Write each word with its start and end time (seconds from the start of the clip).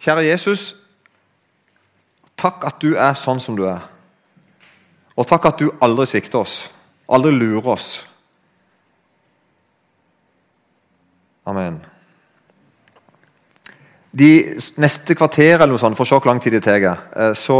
Kjære 0.00 0.24
Jesus, 0.24 0.76
takk 2.40 2.64
at 2.64 2.78
du 2.80 2.94
er 2.96 3.16
sånn 3.18 3.40
som 3.40 3.56
du 3.56 3.66
er. 3.68 3.82
Og 5.20 5.26
takk 5.28 5.50
at 5.50 5.60
du 5.60 5.68
aldri 5.84 6.06
svikter 6.08 6.40
oss, 6.40 6.54
aldri 7.12 7.34
lurer 7.36 7.74
oss. 7.74 7.88
Amen. 11.50 11.80
De 14.10 14.30
neste 14.80 15.14
kvarter 15.14 15.58
eller 15.58 15.74
noe 15.74 15.82
sånt, 15.82 15.98
for 15.98 16.06
å 16.06 16.08
se 16.08 16.18
hvor 16.18 16.30
lang 16.30 16.40
tid 16.42 16.56
det 16.56 16.62
tar, 16.64 16.86
eh, 16.86 17.34
så 17.36 17.58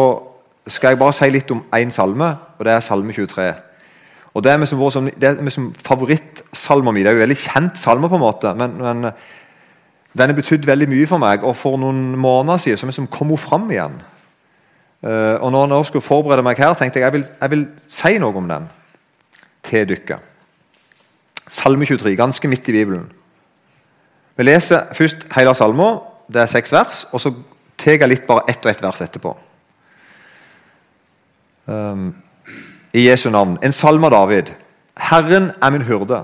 skal 0.66 0.94
jeg 0.94 1.00
bare 1.00 1.16
si 1.16 1.28
litt 1.30 1.50
om 1.52 1.62
én 1.76 1.92
salme, 1.92 2.30
og 2.58 2.64
det 2.64 2.72
er 2.72 2.80
Salme 2.80 3.12
23. 3.12 3.52
Og 4.34 4.42
Det 4.44 4.52
er 4.52 4.58
liksom 4.58 4.78
vår, 4.78 5.10
det 5.18 5.28
er 5.28 5.42
liksom 5.42 5.72
favorittsalma 5.74 6.92
mi. 6.92 7.02
Det 7.02 7.10
er 7.10 7.16
jo 7.18 7.24
veldig 7.24 7.36
kjent 7.36 7.78
salme, 7.78 8.08
på 8.08 8.14
en 8.14 8.22
måte, 8.22 8.54
men, 8.54 8.76
men 8.78 9.12
den 10.18 10.28
har 10.32 10.36
betydd 10.36 10.66
veldig 10.66 10.88
mye 10.90 11.06
for 11.06 11.22
meg. 11.22 11.44
Og 11.46 11.56
for 11.56 11.78
noen 11.78 12.16
måneder 12.18 12.58
siden 12.58 12.78
så 12.80 12.88
liksom 12.88 13.10
kom 13.12 13.30
hun 13.30 13.38
fram 13.38 13.70
igjen. 13.70 14.00
Uh, 15.00 15.38
og 15.40 15.52
når 15.52 15.76
jeg 15.76 15.86
skulle 15.86 16.04
forberede 16.04 16.44
meg 16.44 16.58
her, 16.58 16.74
tenkte 16.74 17.00
jeg 17.00 17.06
jeg 17.06 17.12
vil, 17.12 17.24
jeg 17.40 17.50
vil 17.50 17.68
si 17.88 18.18
noe 18.20 18.36
om 18.36 18.48
den 18.48 18.66
til 19.64 19.88
dere. 19.88 20.18
Salme 21.50 21.86
23, 21.86 22.16
ganske 22.16 22.48
midt 22.48 22.68
i 22.68 22.72
Bibelen. 22.72 23.06
Vi 24.36 24.44
leser 24.44 24.94
først 24.94 25.26
hele 25.36 25.54
salma, 25.54 25.98
Det 26.32 26.40
er 26.42 26.46
seks 26.46 26.72
vers. 26.72 27.06
Og 27.12 27.20
så 27.20 27.32
tar 27.78 27.98
jeg 27.98 28.08
litt 28.08 28.26
bare 28.26 28.44
ett 28.48 28.64
og 28.64 28.70
ett 28.70 28.82
vers 28.82 29.00
etterpå. 29.00 29.36
Um, 31.66 32.14
I 32.94 33.08
Jesu 33.08 33.30
navn. 33.30 33.58
En 33.62 33.72
salme 33.72 34.06
av 34.06 34.12
David. 34.12 34.52
Herren 34.96 35.50
er 35.62 35.70
min 35.70 35.82
hyrde. 35.82 36.22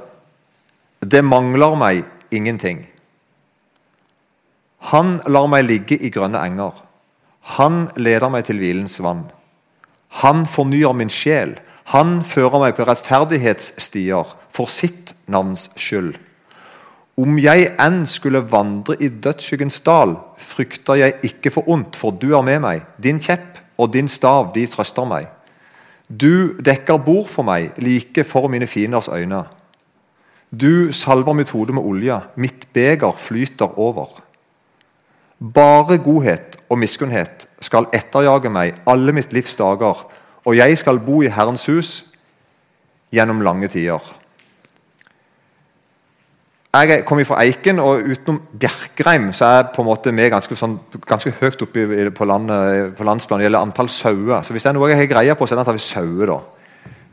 Det 1.03 1.25
mangler 1.25 1.75
meg 1.75 2.05
ingenting. 2.31 2.87
Han 4.93 5.21
lar 5.27 5.49
meg 5.51 5.67
ligge 5.67 5.99
i 5.99 6.11
grønne 6.13 6.41
enger. 6.41 6.75
Han 7.57 7.89
leder 7.97 8.31
meg 8.31 8.47
til 8.49 8.59
hvilens 8.61 8.99
vann. 9.03 9.27
Han 10.23 10.47
fornyer 10.47 10.95
min 10.97 11.11
sjel. 11.13 11.57
Han 11.93 12.23
fører 12.27 12.59
meg 12.63 12.77
på 12.77 12.87
rettferdighetsstier 12.87 14.35
for 14.55 14.71
sitt 14.73 15.15
navns 15.31 15.69
skyld. 15.79 16.17
Om 17.17 17.39
jeg 17.41 17.71
enn 17.81 18.03
skulle 18.11 18.43
vandre 18.51 18.99
i 19.01 19.09
dødsskyggens 19.09 19.79
dal, 19.87 20.17
frykter 20.37 20.99
jeg 21.01 21.15
ikke 21.25 21.53
for 21.55 21.69
ondt, 21.73 21.97
for 21.97 22.13
du 22.13 22.35
er 22.37 22.45
med 22.45 22.61
meg. 22.61 22.83
Din 23.01 23.23
kjepp 23.23 23.63
og 23.81 23.95
din 23.95 24.09
stav, 24.09 24.51
de 24.53 24.67
trøster 24.69 25.07
meg. 25.09 25.31
Du 26.09 26.59
dekker 26.61 27.01
bord 27.03 27.31
for 27.33 27.47
meg, 27.47 27.73
like 27.81 28.25
for 28.25 28.51
mine 28.53 28.69
fienders 28.69 29.09
øyne. 29.09 29.47
Du 30.53 30.93
salver 30.93 31.35
mitt 31.35 31.51
hode 31.51 31.73
med 31.73 31.83
olje, 31.89 32.21
mitt 32.37 32.69
beger 32.73 33.17
flyter 33.19 33.79
over. 33.79 34.21
Bare 35.37 35.99
godhet 36.01 36.57
og 36.71 36.79
miskunnhet 36.81 37.49
skal 37.61 37.89
etterjage 37.95 38.49
meg 38.53 38.79
alle 38.89 39.13
mitt 39.13 39.35
livs 39.37 39.57
dager, 39.59 40.07
og 40.47 40.57
jeg 40.57 40.79
skal 40.79 41.01
bo 41.03 41.21
i 41.23 41.33
Herrens 41.33 41.67
hus 41.69 41.91
gjennom 43.13 43.43
lange 43.45 43.69
tider. 43.69 44.01
Jeg 46.77 47.05
kommer 47.09 47.25
fra 47.25 47.41
Eiken, 47.41 47.79
og 47.81 48.05
utenom 48.05 48.41
Bjerkreim 48.61 49.31
så 49.33 49.45
er 49.45 50.11
vi 50.13 50.29
ganske, 50.29 50.57
sånn, 50.57 50.79
ganske 51.09 51.33
høyt 51.41 51.63
oppe 51.65 52.11
på, 52.13 52.25
landet, 52.29 52.93
på 52.97 53.05
landsplan 53.05 53.41
det 53.41 53.47
gjelder 53.47 53.65
antall 53.65 53.89
sauer. 53.89 54.43
Så 54.43 54.53
hvis 54.53 54.67
det 54.67 54.71
er 54.71 54.77
noe 54.77 54.91
jeg 54.91 55.01
har 55.01 55.09
greie 55.15 55.35
på, 55.35 55.47
så 55.47 55.55
er 55.55 55.63
det 55.63 55.69
at 55.69 55.79
vi 55.79 55.85
sauer. 55.85 56.35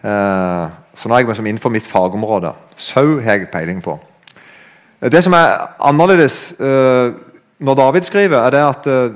Eh, 0.04 0.66
så 0.96 1.08
nå 1.08 1.16
er 1.16 1.24
jeg 1.24 1.30
liksom 1.30 1.48
innenfor 1.48 1.72
mitt 1.72 1.88
fagområde. 1.88 2.52
Sau 2.76 3.22
har 3.24 3.40
jeg 3.40 3.52
peiling 3.54 3.80
på. 3.84 3.96
Det 5.00 5.24
som 5.24 5.36
er 5.38 5.56
annerledes 5.80 6.60
eh, 6.60 7.16
når 7.60 7.76
David 7.76 8.08
skriver, 8.08 8.38
er 8.38 8.50
det 8.50 8.62
at 8.64 8.88
uh, 8.88 9.16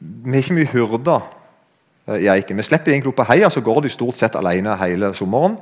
vi 0.00 0.32
er 0.32 0.42
ikke 0.42 0.56
mye 0.58 0.72
hyrder 0.72 1.30
i 2.20 2.28
Eiken. 2.28 2.56
Vi 2.56 2.66
slipper 2.66 2.92
egentlig 2.92 3.12
opp 3.12 3.22
på 3.22 3.28
heia, 3.30 3.48
så 3.50 3.62
går 3.64 3.80
de 3.84 3.92
stort 3.92 4.18
sett 4.18 4.36
alene 4.36 4.76
hele 4.80 5.14
sommeren. 5.16 5.56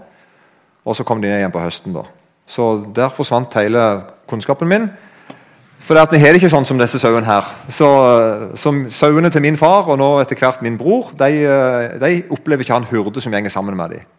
Og 0.84 0.96
så 0.96 1.04
kommer 1.06 1.22
de 1.22 1.30
ned 1.30 1.38
igjen 1.38 1.54
på 1.54 1.62
høsten. 1.62 1.94
da. 1.94 2.02
Så 2.46 2.84
der 2.94 3.12
forsvant 3.14 3.54
hele 3.54 4.02
kunnskapen 4.30 4.68
min. 4.68 4.88
For 5.82 5.94
vi 5.94 6.18
har 6.18 6.32
det 6.32 6.38
ikke 6.38 6.50
sånn 6.50 6.66
som 6.66 6.78
disse 6.78 6.98
sauene 6.98 7.26
her. 7.26 7.46
Så, 7.68 7.86
uh, 7.86 8.56
som 8.58 8.84
Sauene 8.90 9.30
til 9.30 9.42
min 9.42 9.58
far 9.58 9.90
og 9.90 9.98
nå 9.98 10.10
etter 10.22 10.38
hvert 10.38 10.62
min 10.62 10.78
bror 10.78 11.10
de, 11.18 11.30
de 11.98 12.12
opplever 12.30 12.62
ikke 12.62 12.78
han 12.78 12.90
hyrde 12.90 13.22
som 13.22 13.34
gjenger 13.34 13.50
sammen 13.50 13.76
med 13.76 13.96
dem. 13.96 14.10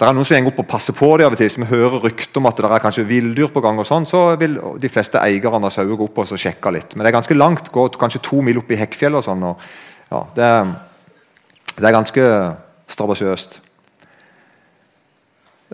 Det 0.00 0.08
er 0.08 0.14
noen 0.16 0.24
som 0.24 0.46
går 0.46 0.54
opp 0.54 0.60
og 0.62 0.68
passer 0.70 0.94
på 0.96 1.08
det 1.20 1.26
av 1.26 1.34
og 1.34 1.36
til. 1.36 1.50
Vi 1.60 1.66
hører 1.68 2.00
rykter 2.06 2.40
om 2.40 2.46
at 2.48 2.56
det 2.56 2.68
er 2.70 2.80
kanskje 2.80 3.02
villdyr 3.04 3.50
på 3.52 3.60
gang. 3.60 3.78
og 3.78 3.84
sånn, 3.84 4.06
Så 4.08 4.34
vil 4.40 4.56
de 4.80 4.88
fleste 4.88 5.20
eierne 5.20 5.66
av 5.66 5.70
sauer 5.70 5.92
gå 5.92 6.06
opp 6.06 6.18
og 6.22 6.26
sjekke 6.40 6.72
litt. 6.72 6.96
Men 6.96 7.04
det 7.04 7.10
er 7.10 7.18
ganske 7.18 7.36
langt. 7.36 7.68
Gå 7.68 7.90
kanskje 8.00 8.22
to 8.24 8.40
mil 8.40 8.56
opp 8.62 8.70
i 8.70 8.78
Hekkfjell 8.80 9.14
og 9.14 9.24
sånn. 9.24 9.42
og 9.42 9.60
ja, 10.10 10.22
det, 10.34 10.44
er, 10.44 10.70
det 11.76 11.84
er 11.84 11.92
ganske 11.92 12.22
strabasiøst. 12.88 13.60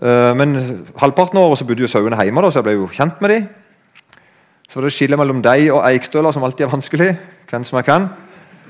Uh, 0.03 0.35
men 0.35 0.83
halvparten 0.99 1.39
av 1.39 1.47
året 1.47 1.61
så 1.61 1.65
bodde 1.65 1.81
jo 1.81 1.87
sauene 1.87 2.19
hjemme, 2.19 2.43
da, 2.43 2.51
så 2.51 2.59
jeg 2.59 2.67
ble 2.67 2.75
jo 2.75 2.89
kjent 2.91 3.21
med 3.23 3.31
dem. 3.31 3.47
Så 4.67 4.77
var 4.77 4.89
det 4.89 4.93
skillet 4.93 5.17
mellom 5.17 5.39
deg 5.41 5.71
og 5.71 5.87
Eikstøler 5.87 6.35
som 6.35 6.43
alltid 6.43 6.67
er 6.67 6.75
vanskelig. 6.75 7.09
Hvem 7.47 7.63
som 7.63 7.79
jeg 7.79 7.87
kan. 7.87 8.09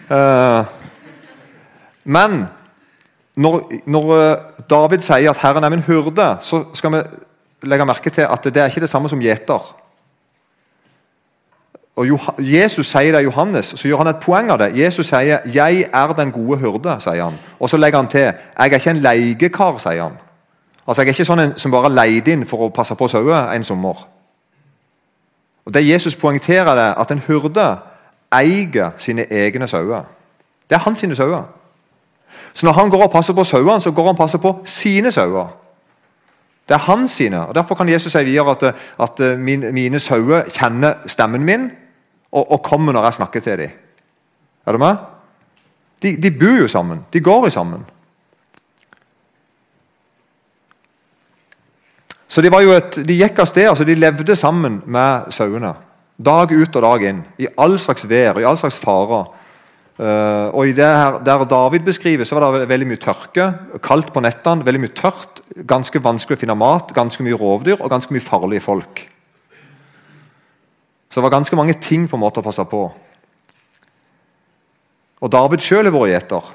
Uh, 0.06 0.70
men 2.06 2.46
når, 3.38 3.72
når, 3.86 4.16
eh, 4.18 4.38
David 4.70 5.00
sier 5.00 5.30
at 5.30 5.38
'Herren 5.38 5.64
er 5.64 5.70
min 5.70 5.80
hyrde', 5.80 6.38
så 6.42 6.64
skal 6.74 6.92
vi 6.92 7.02
legge 7.62 7.86
merke 7.86 8.10
til 8.10 8.22
at 8.22 8.44
det 8.44 8.58
er 8.58 8.66
ikke 8.66 8.82
det 8.82 8.90
samme 8.90 9.10
som 9.10 9.20
gjeter. 9.20 9.76
Og 11.96 12.06
Jesus 12.40 12.88
sier 12.88 13.12
det 13.12 13.24
Johannes, 13.24 13.66
så 13.66 13.88
gjør 13.88 13.98
han 13.98 14.08
et 14.08 14.20
poeng 14.22 14.52
av 14.52 14.58
det. 14.58 14.78
Jesus 14.78 15.08
sier 15.08 15.38
'Jeg 15.46 15.90
er 15.94 16.14
den 16.14 16.32
gode 16.32 16.58
hyrde', 16.58 17.00
sier 17.00 17.24
han. 17.24 17.40
Og 17.60 17.70
så 17.70 17.78
legger 17.78 18.00
han 18.00 18.08
til 18.08 18.20
'Jeg 18.20 18.34
er 18.58 18.64
ikke 18.66 18.90
en 18.90 18.98
leiekar', 18.98 19.78
sier 19.78 20.04
han. 20.04 20.18
Altså 20.88 21.02
Jeg 21.02 21.08
er 21.08 21.14
ikke 21.14 21.26
sånn 21.26 21.40
en 21.40 21.58
som 21.58 21.72
bare 21.72 21.90
leide 21.90 22.32
inn 22.32 22.46
for 22.46 22.58
å 22.58 22.70
passe 22.70 22.96
på 22.96 23.08
sauer 23.08 23.52
en 23.52 23.64
sommer. 23.64 24.08
Og 25.66 25.74
Det 25.74 25.90
Jesus 25.90 26.16
poengterer, 26.16 26.76
det 26.76 26.96
at 27.02 27.12
en 27.12 27.20
hyrde 27.20 27.78
eier 28.32 28.92
sine 28.98 29.26
egne 29.32 29.68
sauer. 29.68 30.04
Det 30.70 30.76
er 30.76 30.80
hans 30.80 31.00
sine 31.00 31.16
sauer. 31.16 31.44
Så 32.58 32.66
når 32.66 32.74
han 32.74 32.90
går 32.90 33.04
og 33.04 33.12
passer 33.12 33.36
på 33.38 33.44
sauene, 33.46 33.82
så 33.82 33.92
går 33.92 34.04
han 34.04 34.16
og 34.16 34.18
passer 34.18 34.40
på 34.42 34.56
sine 34.66 35.12
sauer. 35.14 35.52
Det 36.70 36.74
er 36.74 36.88
hans 36.88 37.12
sine. 37.12 37.44
og 37.48 37.56
Derfor 37.56 37.76
kan 37.76 37.90
Jesus 37.90 38.12
si 38.12 38.24
videre 38.26 38.56
at, 38.56 38.64
at 39.02 39.20
eh, 39.20 39.40
min, 39.40 39.66
mine 39.74 40.00
sauer 40.00 40.50
kjenner 40.50 40.94
stemmen 41.06 41.46
min 41.46 41.68
og, 42.32 42.52
og, 42.52 42.64
kommer 42.64 42.94
når 42.94 43.04
jeg 43.04 43.14
snakker 43.14 43.40
til 43.40 43.58
dem. 43.58 43.70
Er 44.66 44.72
du 44.72 44.78
med? 44.78 44.96
De, 46.02 46.16
de 46.22 46.32
bor 46.40 46.58
jo 46.62 46.68
sammen. 46.68 47.06
De 47.14 47.22
går 47.22 47.46
jo 47.46 47.50
sammen. 47.50 47.86
Så 52.28 52.42
De, 52.42 52.48
et, 52.78 53.02
de 53.08 53.22
gikk 53.22 53.40
av 53.40 53.46
sted, 53.46 53.70
altså 53.70 53.84
de 53.84 53.96
levde 53.96 54.36
sammen 54.36 54.82
med 54.86 55.30
sauene. 55.30 55.76
Dag 56.18 56.52
ut 56.52 56.76
og 56.76 56.82
dag 56.82 57.06
inn. 57.06 57.22
I 57.38 57.54
all 57.58 57.78
slags 57.80 58.10
vær 58.10 58.42
i 58.42 58.50
all 58.50 58.58
slags 58.58 58.80
farer. 58.80 59.30
Uh, 59.98 60.54
og 60.54 60.68
i 60.70 60.76
det 60.78 60.86
her, 60.86 61.18
Der 61.26 61.44
David 61.50 61.80
beskriver, 61.80 62.24
så 62.24 62.38
var 62.38 62.54
det 62.54 62.70
veldig 62.70 62.88
mye 62.88 63.02
tørke. 63.02 63.48
Kaldt 63.82 64.14
på 64.14 64.22
nettene, 64.22 64.66
veldig 64.66 64.82
mye 64.82 64.94
tørt. 64.94 65.42
Ganske 65.66 66.04
vanskelig 66.04 66.38
å 66.38 66.40
finne 66.40 66.56
mat, 66.56 66.94
ganske 66.94 67.24
mye 67.26 67.38
rovdyr 67.38 67.82
og 67.82 67.90
ganske 67.90 68.14
mye 68.14 68.22
farlige 68.22 68.62
folk. 68.62 69.08
Så 71.10 71.18
det 71.18 71.24
var 71.24 71.34
ganske 71.34 71.56
mange 71.56 71.74
ting 71.82 72.06
på 72.08 72.18
en 72.18 72.22
måte 72.22 72.44
å 72.44 72.46
passe 72.46 72.62
på. 72.70 72.84
Og 75.18 75.32
David 75.34 75.66
sjøl 75.66 75.90
har 75.90 75.96
vært 75.96 76.14
gjeter. 76.14 76.54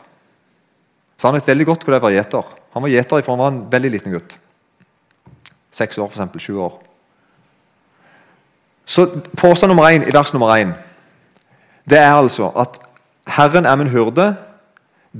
Så 1.18 1.26
han 1.26 1.34
vet 1.34 1.50
veldig 1.50 1.66
godt 1.66 1.82
hvor 1.82 1.92
det 1.92 1.98
er 1.98 2.04
å 2.04 2.06
være 2.06 2.18
gjeter. 2.20 2.54
Han 2.74 2.86
var 2.86 2.94
gjeter 2.94 3.26
fra 3.26 3.34
han 3.34 3.42
var 3.42 3.52
en 3.52 3.60
veldig 3.72 3.90
liten 3.96 4.14
gutt. 4.14 4.38
Seks 5.74 5.98
år, 5.98 6.12
f.eks. 6.12 6.46
Sju 6.46 6.60
år. 6.62 6.78
Så 8.86 9.08
Påstand 9.38 9.72
nummer 9.72 9.90
én 9.90 10.06
i 10.06 10.14
vers 10.14 10.32
nummer 10.34 10.54
én 10.54 10.74
det 11.88 11.98
er 11.98 12.12
altså 12.14 12.52
at 12.58 12.78
Herren 13.26 13.66
er 13.66 13.76
min 13.76 13.88
hyrde, 13.88 14.36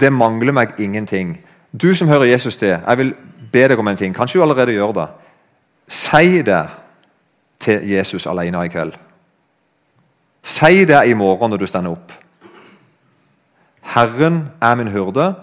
det 0.00 0.12
mangler 0.12 0.52
meg 0.52 0.80
ingenting. 0.80 1.36
Du 1.72 1.94
som 1.94 2.08
hører 2.08 2.24
Jesus 2.24 2.56
til, 2.56 2.68
jeg 2.68 2.98
vil 2.98 3.14
be 3.52 3.68
deg 3.68 3.78
om 3.78 3.88
en 3.88 3.96
ting. 3.96 4.14
Kanskje 4.14 4.38
du 4.38 4.42
allerede 4.42 4.72
gjør 4.72 4.92
det. 4.92 5.08
Si 5.88 6.42
det 6.42 6.66
til 7.60 7.88
Jesus 7.90 8.26
alene 8.26 8.64
i 8.64 8.68
kveld. 8.68 8.92
Si 10.42 10.84
det 10.84 11.04
i 11.06 11.14
morgen 11.14 11.50
når 11.50 11.62
du 11.62 11.66
stender 11.66 11.92
opp. 11.92 12.12
Herren 13.94 14.48
er 14.62 14.74
min 14.74 14.88
hyrde. 14.88 15.34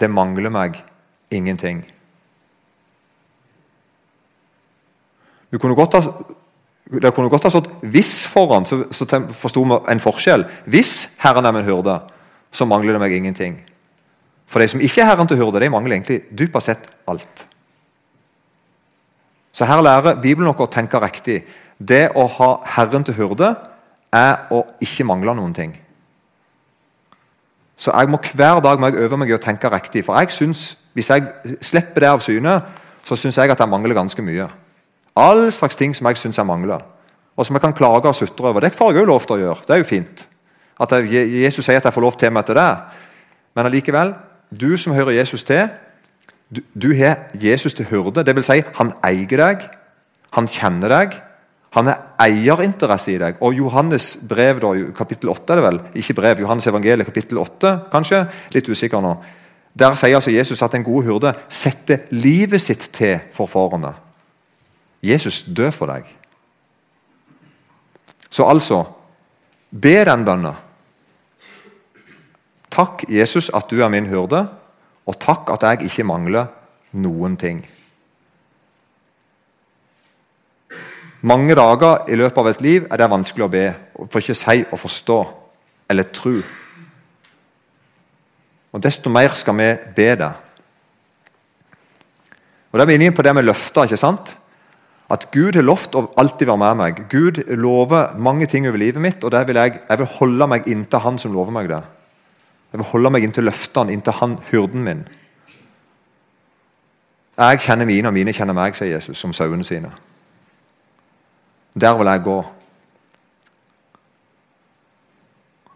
Det 0.00 0.10
mangler 0.10 0.50
meg 0.50 0.84
ingenting. 1.30 1.84
Du 5.52 5.58
kunne 5.58 5.74
godt 5.74 5.94
ha 5.94 6.12
det 6.90 7.12
kunne 7.14 7.30
godt 7.30 7.44
ha 7.46 7.50
stått 7.50 7.70
'hvis' 7.82 8.26
foran, 8.26 8.66
så, 8.66 8.84
så 8.90 9.06
forsto 9.30 9.62
vi 9.64 9.92
en 9.92 10.00
forskjell. 10.00 10.44
Hvis 10.66 11.16
Herren 11.18 11.44
er 11.46 11.52
min 11.52 11.64
hyrde, 11.64 12.00
så 12.52 12.64
mangler 12.64 12.92
det 12.92 13.00
meg 13.00 13.12
ingenting. 13.12 13.60
For 14.46 14.58
de 14.58 14.68
som 14.68 14.80
ikke 14.80 15.00
er 15.00 15.06
Herren 15.06 15.28
til 15.28 15.36
hyrde, 15.36 15.60
de 15.60 15.70
mangler 15.70 15.92
egentlig 15.92 16.22
dypest 16.38 16.66
sett 16.66 16.88
alt. 17.08 17.46
Så 19.52 19.64
her 19.64 19.82
lærer 19.82 20.20
Bibelen 20.20 20.50
oss 20.50 20.60
å 20.60 20.70
tenke 20.70 20.98
riktig. 21.02 21.44
Det 21.78 22.10
å 22.16 22.26
ha 22.26 22.50
Herren 22.64 23.04
til 23.04 23.14
hyrde 23.14 23.54
er 24.12 24.50
å 24.50 24.64
ikke 24.82 25.06
mangle 25.06 25.34
noen 25.34 25.54
ting. 25.54 25.76
Så 27.80 27.94
jeg 27.96 28.10
må 28.12 28.18
hver 28.18 28.60
dag 28.60 28.80
må 28.80 28.90
jeg 28.90 29.00
øve 29.00 29.16
meg 29.16 29.30
i 29.30 29.34
å 29.34 29.40
tenke 29.40 29.70
riktig. 29.72 30.04
For 30.04 30.18
jeg 30.18 30.34
synes, 30.34 30.76
hvis 30.92 31.10
jeg 31.10 31.56
slipper 31.64 32.00
det 32.00 32.10
av 32.10 32.20
syne, 32.20 32.58
så 33.04 33.16
syns 33.16 33.38
jeg 33.38 33.50
at 33.50 33.58
jeg 33.62 33.70
mangler 33.70 33.96
ganske 33.96 34.22
mye. 34.22 34.48
All 35.16 35.48
slags 35.52 35.76
ting 35.76 35.94
som 35.96 36.06
jeg 36.10 36.20
syns 36.20 36.38
jeg 36.38 36.46
mangler. 36.46 36.82
Og 37.36 37.46
som 37.46 37.56
jeg 37.56 37.64
kan 37.64 37.76
klage 37.76 38.08
og 38.08 38.14
sutre 38.14 38.50
over. 38.50 38.60
Det 38.60 38.74
får 38.76 38.92
jeg 38.92 39.02
òg 39.02 39.08
lov 39.08 39.26
til 39.26 39.36
å 39.36 39.40
gjøre. 39.44 39.66
Det 39.66 39.74
er 39.74 39.82
jo 39.82 39.88
fint. 39.88 40.26
At 40.80 40.92
jeg, 40.96 41.28
Jesus 41.42 41.64
sier 41.64 41.80
at 41.80 41.86
jeg 41.88 41.94
får 41.94 42.04
lov 42.04 42.18
til 42.20 42.32
meg 42.32 42.46
til 42.48 42.58
det. 42.58 42.70
Men 43.56 43.68
allikevel, 43.68 44.14
du 44.50 44.76
som 44.80 44.94
hører 44.96 45.18
Jesus 45.18 45.44
til, 45.44 45.68
du, 46.50 46.62
du 46.74 46.90
har 46.98 47.28
Jesus 47.34 47.74
til 47.74 47.88
hyrde. 47.90 48.24
Dvs. 48.26 48.46
Si, 48.50 48.62
han 48.78 48.94
eier 49.06 49.42
deg, 49.42 49.66
han 50.36 50.48
kjenner 50.50 50.92
deg, 50.92 51.18
han 51.76 51.86
er 51.92 52.00
eierinteresse 52.18 53.12
i 53.14 53.18
deg. 53.22 53.38
Og 53.46 53.54
Johannes 53.54 54.16
brev, 54.26 54.58
da, 54.62 54.72
kapittel 54.96 55.30
8, 55.30 55.52
er 55.52 55.60
det 55.60 55.66
vel? 55.68 55.80
Ikke 56.02 56.16
brev, 56.18 56.42
Johannes 56.42 56.66
evangeliet, 56.66 57.06
kapittel 57.06 57.38
8, 57.38 57.74
kanskje? 57.92 58.24
Litt 58.56 58.70
usikker 58.70 59.04
nå. 59.04 59.14
Der 59.78 59.94
sier 59.94 60.18
altså 60.18 60.34
Jesus 60.34 60.62
at 60.66 60.74
en 60.74 60.86
god 60.86 61.06
hyrde 61.06 61.34
setter 61.46 62.08
livet 62.10 62.62
sitt 62.62 62.88
til 62.96 63.20
for 63.36 63.50
fårene. 63.50 63.92
Jesus 65.02 65.42
dør 65.42 65.70
for 65.70 65.92
deg. 65.92 66.08
Så 68.30 68.46
altså 68.48 68.84
Be 69.70 70.00
den 70.04 70.24
bønna. 70.26 70.50
Takk, 72.70 73.04
Jesus, 73.08 73.50
at 73.54 73.70
du 73.70 73.78
er 73.82 73.88
min 73.88 74.08
hyrde, 74.10 74.40
og 75.06 75.18
takk 75.22 75.50
at 75.54 75.62
jeg 75.62 75.86
ikke 75.86 76.06
mangler 76.06 76.48
noen 76.98 77.36
ting. 77.38 77.60
Mange 81.22 81.54
dager 81.54 82.08
i 82.08 82.16
løpet 82.16 82.40
av 82.40 82.48
et 82.50 82.62
liv 82.64 82.86
er 82.88 82.98
det 82.98 83.10
vanskelig 83.12 83.46
å 83.46 83.52
be, 83.52 83.64
for 84.08 84.18
ikke 84.22 84.34
å 84.34 84.40
si 84.40 84.64
å 84.64 84.80
forstå 84.80 85.18
eller 85.92 86.10
tro. 86.14 86.36
Og 88.70 88.82
Desto 88.82 89.10
mer 89.10 89.34
skal 89.36 89.58
vi 89.58 89.70
be 89.96 90.10
det. 90.18 90.30
Og 92.70 92.78
Da 92.78 92.82
er 92.82 92.90
vi 92.90 92.98
inne 92.98 93.14
på 93.14 93.22
det 93.22 93.34
med 93.34 93.44
løfter. 93.44 93.84
ikke 93.84 93.96
sant? 93.96 94.36
At 95.10 95.26
Gud 95.34 95.56
har 95.58 95.66
lovt 95.66 95.96
å 95.98 96.04
alltid 96.20 96.46
være 96.46 96.62
med 96.62 96.76
meg. 96.78 97.00
Gud 97.10 97.40
lover 97.58 98.14
mange 98.18 98.46
ting 98.46 98.68
over 98.68 98.78
livet 98.78 99.02
mitt, 99.02 99.24
og 99.24 99.34
vil 99.48 99.58
jeg, 99.58 99.80
jeg, 99.88 99.98
vil 99.98 100.12
holde 100.20 100.46
meg 100.52 100.68
inntil 100.70 101.02
Han 101.02 101.18
som 101.18 101.34
lover 101.34 101.54
meg 101.54 101.70
det. 101.72 101.80
Jeg 102.70 102.78
vil 102.78 102.90
holde 102.92 103.10
meg 103.10 103.26
inntil 103.26 103.48
løftene, 103.48 103.92
inntil 103.92 104.14
han, 104.20 104.38
hyrden 104.52 104.84
min. 104.86 105.02
Jeg 107.40 107.62
kjenner 107.64 107.88
mine, 107.88 108.06
og 108.06 108.14
mine 108.14 108.34
kjenner 108.36 108.54
meg, 108.54 108.76
sier 108.78 108.92
Jesus, 108.92 109.18
som 109.18 109.32
sauene 109.34 109.66
sine. 109.66 109.90
Der 111.74 111.96
vil 111.98 112.10
jeg 112.10 112.22
gå. 112.26 112.38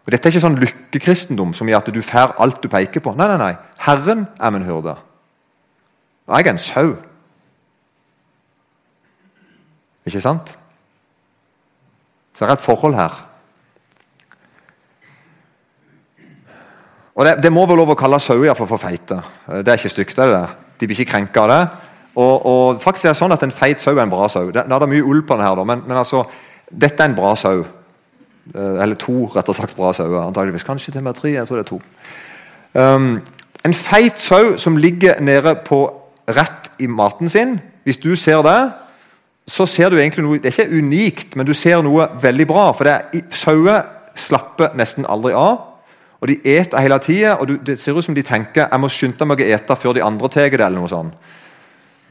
Og 0.05 0.13
Dette 0.13 0.29
er 0.29 0.35
ikke 0.35 0.43
sånn 0.43 0.59
lykkekristendom 0.61 1.55
som 1.57 1.67
gjør 1.67 1.81
at 1.81 1.91
du 1.91 2.01
får 2.05 2.35
alt 2.39 2.61
du 2.61 2.69
peker 2.71 3.01
på. 3.01 3.15
Nei, 3.17 3.27
nei, 3.31 3.39
nei. 3.41 3.53
Herren 3.81 4.27
er 4.37 4.53
min 4.53 4.67
hyrde. 4.67 4.93
Og 6.29 6.37
jeg 6.37 6.47
er 6.47 6.53
en 6.53 6.61
sau. 6.61 6.93
Ikke 10.05 10.21
sant? 10.21 10.57
Så 12.35 12.45
det 12.45 12.53
et 12.53 12.61
forhold 12.61 12.95
her. 12.95 13.23
Og 17.15 17.25
Det, 17.25 17.43
det 17.43 17.51
må 17.51 17.63
vel 17.65 17.79
lov 17.79 17.93
å 17.93 17.97
kalle 17.97 18.19
sauer 18.19 18.53
for, 18.57 18.67
for 18.67 18.81
feite. 18.81 19.21
Det 19.47 19.71
er 19.71 19.79
ikke 19.79 19.93
stygt. 19.93 20.17
det 20.17 20.27
der. 20.33 20.55
De 20.79 20.87
blir 20.87 20.99
ikke 20.99 21.13
krenka 21.13 21.45
av 21.45 21.49
det. 21.49 21.61
Og, 22.15 22.45
og, 22.45 22.81
faktisk 22.83 23.05
er 23.05 23.13
det 23.13 23.19
sånn 23.19 23.35
at 23.35 23.43
En 23.43 23.51
feit 23.51 23.81
sau 23.83 23.95
er 23.95 24.03
en 24.03 24.11
bra 24.11 24.27
sau. 24.31 24.51
Det, 24.51 24.65
det 24.67 24.75
er 24.81 24.91
mye 24.91 25.03
ull 25.03 25.23
på 25.23 25.35
den 25.35 25.43
her, 25.43 25.63
men, 25.63 25.83
men, 25.87 25.97
altså, 25.97 26.23
dette 26.71 27.03
er 27.03 27.11
en 27.11 27.17
bra 27.17 27.33
sau. 27.39 27.63
Eh, 28.53 28.83
eller 28.83 28.99
to 28.99 29.25
rettere 29.31 29.55
sagt 29.55 29.75
bra 29.75 29.93
sauer. 29.93 30.27
antageligvis. 30.27 30.67
Kanskje 30.67 30.91
til 30.91 31.03
og 31.03 31.09
med 31.09 31.15
tre. 31.15 31.31
jeg 31.31 31.47
tror 31.47 31.61
det 31.61 31.65
er 31.65 31.71
to. 31.71 31.81
Um, 32.75 33.21
en 33.65 33.73
feit 33.73 34.19
sau 34.19 34.57
som 34.57 34.77
ligger 34.77 35.19
nede 35.19 35.55
på 35.65 35.87
rett 36.27 36.71
i 36.79 36.87
maten 36.87 37.29
sin, 37.29 37.59
hvis 37.83 37.97
du 37.97 38.15
ser 38.15 38.41
det, 38.43 38.59
så 39.47 39.65
ser 39.65 39.89
du 39.89 39.97
egentlig 39.99 40.23
noe 40.25 40.39
Det 40.41 40.49
er 40.49 40.65
ikke 40.65 40.77
unikt, 40.77 41.35
men 41.35 41.45
du 41.45 41.53
ser 41.53 41.81
noe 41.85 42.07
veldig 42.21 42.47
bra. 42.47 42.71
For 42.73 42.89
sauer 43.29 43.83
slapper 44.15 44.73
nesten 44.75 45.05
aldri 45.09 45.33
av. 45.33 45.57
Og 46.21 46.27
De 46.27 46.39
eter 46.57 46.81
hele 46.81 46.97
tida, 46.99 47.35
og 47.35 47.65
det 47.65 47.79
ser 47.79 47.93
ut 47.93 48.05
som 48.05 48.15
de 48.15 48.23
tenker 48.25 48.65
jeg 48.71 48.79
må 48.81 48.89
skynde 48.89 49.25
meg 49.25 49.43
å 49.43 49.49
ete 49.57 49.75
før 49.75 49.93
de 49.93 50.03
andre 50.03 50.29
tar 50.29 50.49
det. 50.49 50.59
eller 50.59 50.79
noe 50.79 50.89
sånt. 50.89 51.13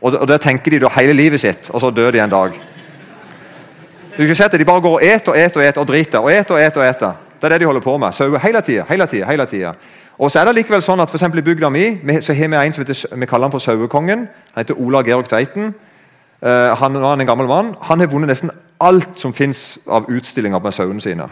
Og, 0.01 0.15
og 0.15 0.29
det 0.29 0.41
tenker 0.41 0.71
de 0.71 0.79
da 0.79 0.89
hele 0.99 1.13
livet 1.13 1.41
sitt, 1.41 1.71
og 1.71 1.81
så 1.81 1.91
dør 1.91 2.13
de 2.13 2.21
en 2.21 2.31
dag. 2.31 2.53
Du 4.17 4.27
kan 4.27 4.35
se 4.37 4.45
at 4.45 4.53
De 4.53 4.65
bare 4.65 4.81
går 4.81 4.93
og 4.93 5.03
eter 5.03 5.33
og 5.33 5.39
eter 5.39 5.61
og 5.61 5.67
eter 5.67 5.81
og 5.81 5.89
driter. 5.89 6.19
og 6.19 6.33
eter 6.33 6.55
og 6.55 6.61
eter 6.61 6.81
og 6.81 6.87
eter. 6.87 7.13
Det 7.41 7.45
er 7.45 7.49
det 7.49 7.61
de 7.61 7.67
holder 7.67 7.81
på 7.81 7.97
med. 7.99 8.13
Sauer 8.13 8.39
hele 8.39 8.61
tida. 8.61 8.85
Hele 8.89 9.07
tida, 9.07 9.27
hele 9.27 9.47
tida. 9.47 9.73
Og 10.19 10.31
så 10.31 10.39
er 10.41 10.45
det 10.45 10.55
likevel 10.55 10.83
sånn 10.83 11.01
at 11.01 11.11
for 11.11 11.39
I 11.39 11.43
bygda 11.43 11.71
mi 11.71 12.21
så 12.21 12.33
har 12.33 12.49
vi 12.49 12.57
en 12.57 12.73
som 12.73 12.85
heter, 12.85 13.17
vi 13.17 13.27
kaller 13.27 13.45
han 13.49 13.53
for 13.53 13.59
Sauekongen. 13.59 14.29
Han 14.55 14.63
heter 14.63 14.79
Ola 14.79 15.03
Georg 15.03 15.27
Tveiten. 15.27 15.75
Uh, 16.45 16.75
han 16.77 17.01
var 17.01 17.17
en 17.17 17.27
gammel 17.27 17.49
mann. 17.49 17.73
Han 17.89 18.01
har 18.01 18.11
vunnet 18.13 18.29
nesten 18.29 18.53
alt 18.85 19.17
som 19.19 19.33
fins 19.33 19.79
av 19.89 20.11
utstillinger 20.13 20.61
med 20.61 20.75
sauene 20.77 21.01
sine. 21.01 21.29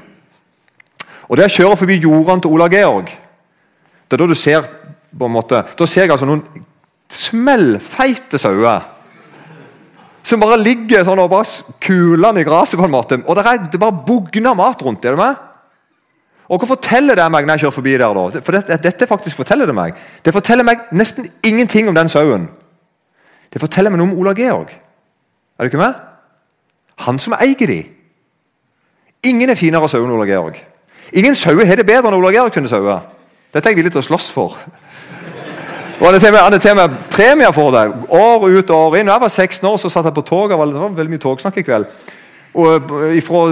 Og 1.29 1.37
Det 1.37 1.49
å 1.49 1.53
kjøre 1.53 1.79
forbi 1.81 2.01
jordene 2.01 2.43
til 2.43 2.53
Ola 2.53 2.69
Georg 2.73 3.13
det 4.13 4.19
er 4.19 4.21
Da 4.21 4.29
du 4.29 4.35
ser 4.37 4.67
på 5.19 5.25
en 5.25 5.33
måte, 5.33 5.63
da 5.77 5.87
ser 5.89 6.03
jeg 6.03 6.11
altså 6.13 6.27
noen 6.29 6.43
smellfeite 7.09 8.37
sauer. 8.41 8.83
Som 10.25 10.41
bare 10.41 10.59
ligger 10.61 11.05
sånn 11.05 11.21
og 11.21 11.31
bare 11.33 11.77
kulene 11.81 12.41
i 12.41 12.45
gresset. 12.45 12.79
på 12.79 12.85
en 12.85 12.93
måte. 12.93 13.19
Og 13.27 13.37
det, 13.37 13.45
er, 13.47 13.63
det 13.73 13.81
bare 13.81 14.05
bugner 14.07 14.55
mat 14.55 14.83
rundt. 14.83 15.05
er 15.05 15.17
du 15.17 15.17
med? 15.17 15.37
Og 16.49 16.61
Hva 16.61 16.69
forteller 16.75 17.17
det 17.17 17.31
meg 17.33 17.47
når 17.47 17.55
jeg 17.55 17.65
kjører 17.65 17.77
forbi 17.79 17.97
der? 17.97 18.15
da? 18.15 18.41
For 18.45 18.53
dette, 18.53 18.77
dette 18.85 19.09
faktisk 19.09 19.37
forteller 19.37 19.67
Det 19.67 19.75
meg 19.75 19.97
Det 20.25 20.35
forteller 20.35 20.65
meg 20.65 20.93
nesten 20.93 21.29
ingenting 21.43 21.89
om 21.89 21.95
den 21.95 22.09
sauen. 22.09 22.49
Det 23.53 23.61
forteller 23.61 23.91
meg 23.91 24.01
noe 24.01 24.13
om 24.13 24.19
Ola 24.21 24.35
Georg. 24.37 24.73
Er 25.63 25.69
du 25.69 25.71
ikke 25.71 25.79
med? 25.79 25.95
Han 27.07 27.19
som 27.23 27.37
eier 27.39 27.67
de. 27.71 27.85
Ingen 29.31 29.51
er 29.51 29.55
finere 29.55 29.87
sau 29.87 30.01
enn 30.03 30.11
Ola 30.11 30.25
Georg. 30.27 30.57
Ingen 31.15 31.37
sauer 31.39 31.69
har 31.69 31.79
det 31.79 31.87
bedre 31.87 32.11
enn 32.11 32.17
Ola 32.19 32.33
Georg 32.35 32.57
sine 32.57 32.67
sauer. 32.67 33.05
Dette 33.55 33.69
er 33.69 33.71
jeg 33.71 33.79
villig 33.79 33.93
til 33.95 34.03
å 34.03 34.09
slåss 34.09 34.33
for. 34.35 34.57
Og 36.01 36.09
Han 36.09 36.17
er 36.19 36.59
til 36.59 36.71
og 36.73 36.81
med 36.81 36.97
premier 37.11 37.53
for 37.55 37.71
det. 37.71 37.85
År 38.11 38.49
ut 38.49 38.71
og 38.71 38.77
år 38.77 38.97
inn. 38.99 39.07
Da 39.07 39.13
jeg 39.13 39.21
var 39.21 39.29
16 39.29 39.69
år, 39.69 39.77
så 39.77 39.89
satt 39.89 40.11
jeg 40.11 40.15
på 40.15 40.27
tog. 40.27 40.51
Det 40.51 40.59
var 40.59 40.99
veldig 40.99 41.15
mye 41.15 41.23
togsnakk 41.23 41.63
i 41.63 41.63
kveld. 41.63 41.87
Og 42.55 42.93
eh, 43.07 43.21
Fra 43.25 43.47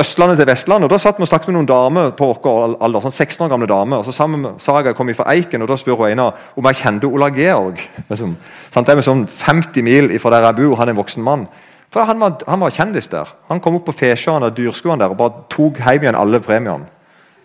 Østlandet 0.00 0.38
til 0.40 0.48
Vestlandet. 0.48 0.86
og 0.86 0.90
Da 0.90 0.98
satt 0.98 1.18
vi 1.18 1.26
og 1.26 1.28
snakket 1.28 1.50
med 1.50 1.58
noen 1.58 1.68
damer 1.68 2.14
på 2.16 2.30
vår 2.32 2.76
alder, 2.80 3.04
sånn 3.04 3.12
16 3.12 3.44
år 3.44 3.50
gamle 3.52 3.68
damer. 3.68 3.98
og 3.98 4.04
så 4.04 4.12
sammen 4.12 4.58
sa 4.58 4.78
jeg 4.78 4.86
jeg 4.86 4.96
kom 4.96 5.12
fra 5.14 5.28
Eiken, 5.32 5.62
og 5.62 5.68
da 5.68 5.76
spør 5.76 5.96
hun 5.96 6.10
ene 6.10 6.32
om 6.56 6.64
jeg 6.64 6.80
kjente 6.80 7.06
Ola 7.10 7.28
Georg. 7.30 7.78
Liksom. 8.08 8.36
Sånn, 8.72 8.84
Det 8.84 8.92
er 8.92 8.96
med 8.96 9.04
sånn 9.04 9.26
50 9.26 9.82
mil 9.82 10.18
fra 10.18 10.30
der 10.30 10.48
jeg 10.48 10.56
bor, 10.56 10.76
han 10.76 10.88
er 10.88 10.96
en 10.96 11.02
voksen 11.02 11.22
mann. 11.22 11.46
For 11.92 12.04
Han 12.04 12.18
var, 12.18 12.40
han 12.48 12.60
var 12.60 12.70
kjendis 12.70 13.08
der. 13.08 13.28
Han 13.48 13.60
kom 13.60 13.76
opp 13.76 13.84
på 13.86 13.92
Fesjøen 13.94 14.42
og 14.42 14.56
dyrskoene 14.56 14.98
der 14.98 15.12
og 15.12 15.16
bare 15.16 15.44
tok 15.48 15.78
hjem 15.78 16.02
igjen 16.02 16.18
alle 16.18 16.40
premiene. 16.40 16.88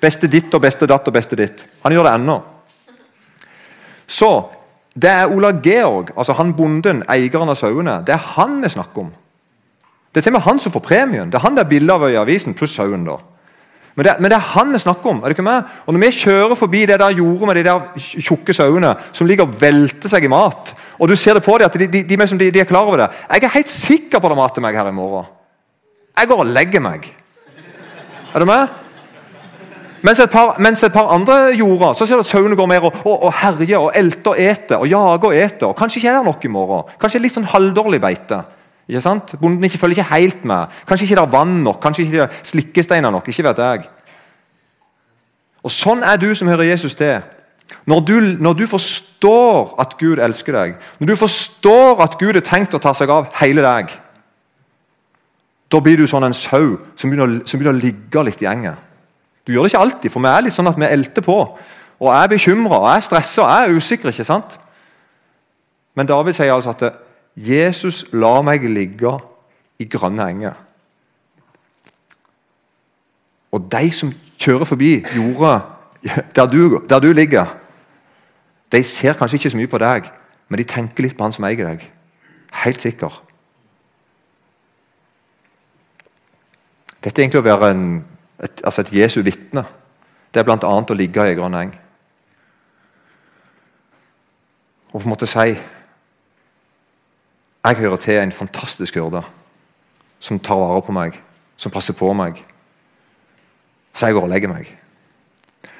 Beste 0.01 0.27
ditt 0.27 0.53
og 0.55 0.61
beste 0.61 0.87
datt 0.87 1.07
og 1.07 1.13
beste 1.13 1.35
ditt. 1.35 1.67
Han 1.83 1.93
gjør 1.93 2.07
det 2.07 2.13
ennå. 2.15 2.41
Så 4.07 4.49
det 4.95 5.09
er 5.09 5.29
Ola 5.29 5.51
Georg, 5.61 6.09
altså 6.17 6.33
han 6.33 6.55
bonden, 6.57 7.03
eieren 7.07 7.51
av 7.51 7.59
sauene. 7.59 7.99
Det 8.07 8.15
er 8.15 8.23
han 8.39 8.61
vi 8.63 8.71
snakker 8.73 9.03
om. 9.03 9.11
Det 10.09 10.21
er 10.21 10.25
til 10.25 10.33
og 10.33 10.39
med 10.39 10.47
han 10.47 10.59
som 10.59 10.73
får 10.73 10.85
premien. 10.85 11.29
Det 11.29 11.37
er 11.37 11.45
han 11.45 11.57
det 11.57 11.65
er 11.65 11.69
bilde 11.69 11.93
av 11.93 12.07
i 12.09 12.17
avisen, 12.17 12.55
pluss 12.57 12.73
sauen. 12.75 13.05
da. 13.05 13.19
Men 13.95 14.05
det, 14.05 14.13
men 14.19 14.31
det, 14.31 14.37
er 14.37 14.51
han 14.53 14.73
vi 14.73 14.79
snakker 14.79 15.09
om. 15.11 15.17
er 15.19 15.29
det 15.29 15.35
ikke 15.35 15.43
med? 15.43 15.71
Og 15.85 15.93
Når 15.93 16.01
vi 16.05 16.11
kjører 16.21 16.55
forbi 16.55 16.85
det 16.87 16.99
der 17.01 17.17
jordet 17.17 17.47
med 17.47 17.57
de 17.59 17.63
der 17.67 17.99
tjukke 17.99 18.53
sauene 18.53 18.93
som 19.11 19.27
ligger 19.27 19.43
og 19.43 19.57
velter 19.61 20.09
seg 20.09 20.23
i 20.23 20.31
mat, 20.31 20.73
og 20.99 21.09
du 21.09 21.15
ser 21.15 21.35
det 21.35 21.43
på 21.43 21.57
dem 21.57 21.67
at 21.67 21.75
de, 21.79 21.87
de, 21.87 22.03
de, 22.03 22.51
de, 22.51 22.59
er 22.59 22.67
klar 22.67 22.87
over 22.87 22.97
det 22.97 23.07
Jeg 23.29 23.43
er 23.43 23.53
helt 23.57 23.69
sikker 23.69 24.19
på 24.19 24.27
at 24.27 24.31
de 24.31 24.37
mater 24.39 24.63
meg 24.63 24.75
her 24.75 24.87
i 24.87 24.95
morgen. 24.95 25.25
Jeg 26.15 26.27
går 26.27 26.43
og 26.45 26.53
legger 26.53 26.83
meg. 26.83 27.09
Er 28.33 28.39
du 28.39 28.45
med? 28.45 28.67
Mens 30.01 30.19
et 30.23 30.31
par, 30.31 30.55
mens 30.63 30.83
et 30.83 30.93
par 30.93 31.11
andre 31.11 31.51
jorder 31.59 31.93
så 31.93 32.05
ser 32.07 32.15
du 32.15 32.23
at 32.23 32.29
sauene 32.29 32.55
går 32.55 32.69
mer 32.71 32.87
og, 32.87 33.01
og, 33.03 33.23
og 33.27 33.33
herjer 33.41 33.83
og 33.83 33.91
elter 33.95 34.31
og 34.31 34.39
eter. 34.39 34.77
og 34.77 34.87
jager 34.87 35.27
og 35.27 35.35
eter. 35.35 35.67
og 35.67 35.75
Kanskje 35.75 35.99
ikke 35.99 36.13
er 36.13 36.17
det 36.21 36.29
nok 36.29 36.45
i 36.45 36.53
morgen. 36.53 36.95
Kanskje 37.01 37.19
litt 37.19 37.35
sånn 37.35 37.51
halvdårlig 37.51 37.99
beite. 38.03 38.39
Ikke 38.89 39.01
sant? 39.05 39.35
Bonden 39.37 39.63
ikke 39.63 39.77
følger 39.77 40.01
ikke 40.01 40.13
helt 40.15 40.45
med. 40.49 40.77
Kanskje 40.89 41.05
ikke 41.05 41.19
det 41.19 41.25
er 41.27 41.33
vann 41.37 41.59
nok, 41.63 41.77
kanskje 41.81 42.03
ikke 42.03 42.15
det 42.15 42.23
er 42.23 42.37
slikkesteiner 42.43 43.13
nok. 43.13 43.27
ikke 43.27 43.45
vet 43.45 43.61
jeg. 43.61 43.89
Og 45.63 45.71
Sånn 45.71 46.01
er 46.03 46.17
du 46.17 46.31
som 46.35 46.49
hører 46.49 46.71
Jesus 46.71 46.95
til. 46.97 47.19
Når 47.85 47.99
du, 48.07 48.13
når 48.41 48.53
du, 48.57 48.65
forstår 48.67 49.75
at 49.81 49.93
Gud 49.99 50.17
elsker 50.17 50.55
deg, 50.55 50.77
når 50.97 51.11
du 51.11 51.15
forstår 51.19 52.01
at 52.01 52.15
Gud 52.17 52.33
har 52.33 52.45
tenkt 52.45 52.73
å 52.73 52.81
ta 52.81 52.95
seg 52.97 53.11
av 53.13 53.27
hele 53.37 53.61
deg, 53.61 53.91
da 55.69 55.81
blir 55.85 55.99
du 55.99 56.07
sånn 56.09 56.25
en 56.25 56.33
sau 56.33 56.79
som 56.97 57.11
begynner, 57.11 57.43
som 57.45 57.59
begynner 57.59 57.77
å 57.77 57.83
ligge 57.83 58.23
litt 58.25 58.41
i 58.41 58.47
gjengen. 58.47 58.79
Du 59.45 59.53
gjør 59.53 59.67
det 59.67 59.73
ikke 59.73 59.83
alltid, 59.83 60.13
for 60.13 60.25
vi 60.25 60.31
er 60.31 60.47
litt 60.47 60.55
sånn 60.55 60.71
at 60.71 60.79
vi 60.81 60.89
elter 60.89 61.25
på. 61.25 61.37
Og 61.99 62.09
er 62.15 62.31
bekymra, 62.31 62.81
er 62.95 63.05
stressa, 63.05 63.45
er 63.59 63.75
usikre. 63.75 64.09
ikke 64.09 64.25
sant? 64.25 64.57
Men 65.93 66.09
David 66.09 66.33
sier 66.33 66.55
altså 66.55 66.73
at 66.73 66.87
Jesus 67.39 68.03
lar 68.11 68.41
meg 68.43 68.65
ligge 68.67 69.13
i 69.79 69.87
grønne 69.87 70.25
enger. 70.27 70.57
Og 73.55 73.63
de 73.71 73.91
som 73.95 74.11
kjører 74.39 74.67
forbi 74.67 74.91
jorda 75.15 75.53
der 76.35 76.45
du, 76.51 76.81
der 76.89 76.99
du 76.99 77.11
ligger, 77.11 77.55
de 78.71 78.83
ser 78.83 79.13
kanskje 79.13 79.39
ikke 79.39 79.49
så 79.49 79.57
mye 79.57 79.71
på 79.71 79.79
deg, 79.81 80.11
men 80.49 80.59
de 80.59 80.67
tenker 80.67 81.03
litt 81.03 81.17
på 81.17 81.25
han 81.25 81.33
som 81.35 81.47
eier 81.47 81.71
deg. 81.71 81.83
Helt 82.63 82.81
sikker. 82.81 83.21
Dette 86.99 87.21
er 87.21 87.25
egentlig 87.25 87.41
å 87.41 87.47
være 87.47 87.71
en, 87.71 87.83
et, 88.43 88.61
altså 88.63 88.83
et 88.83 88.93
Jesu 88.99 89.21
vitne. 89.23 89.63
Det 90.33 90.41
er 90.41 90.47
bl.a. 90.47 90.59
å 90.59 90.97
ligge 90.97 91.25
i 91.25 91.35
grønn 91.37 91.57
eng. 91.57 91.75
Og 94.91 94.99
på 94.99 95.05
en 95.05 95.13
måte 95.13 95.29
si 95.29 95.53
Jeg 97.65 97.75
hører 97.75 97.95
til 97.99 98.21
en 98.21 98.31
fantastisk 98.31 98.95
hyrde 98.95 99.21
som 100.19 100.39
tar 100.39 100.59
vare 100.59 100.81
på 100.81 100.93
meg, 100.95 101.17
som 101.57 101.71
passer 101.71 101.93
på 101.93 102.11
meg. 102.15 102.39
Så 103.93 104.07
jeg 104.07 104.15
går 104.15 104.27
og 104.27 104.31
legger 104.31 104.51
meg. 104.51 104.69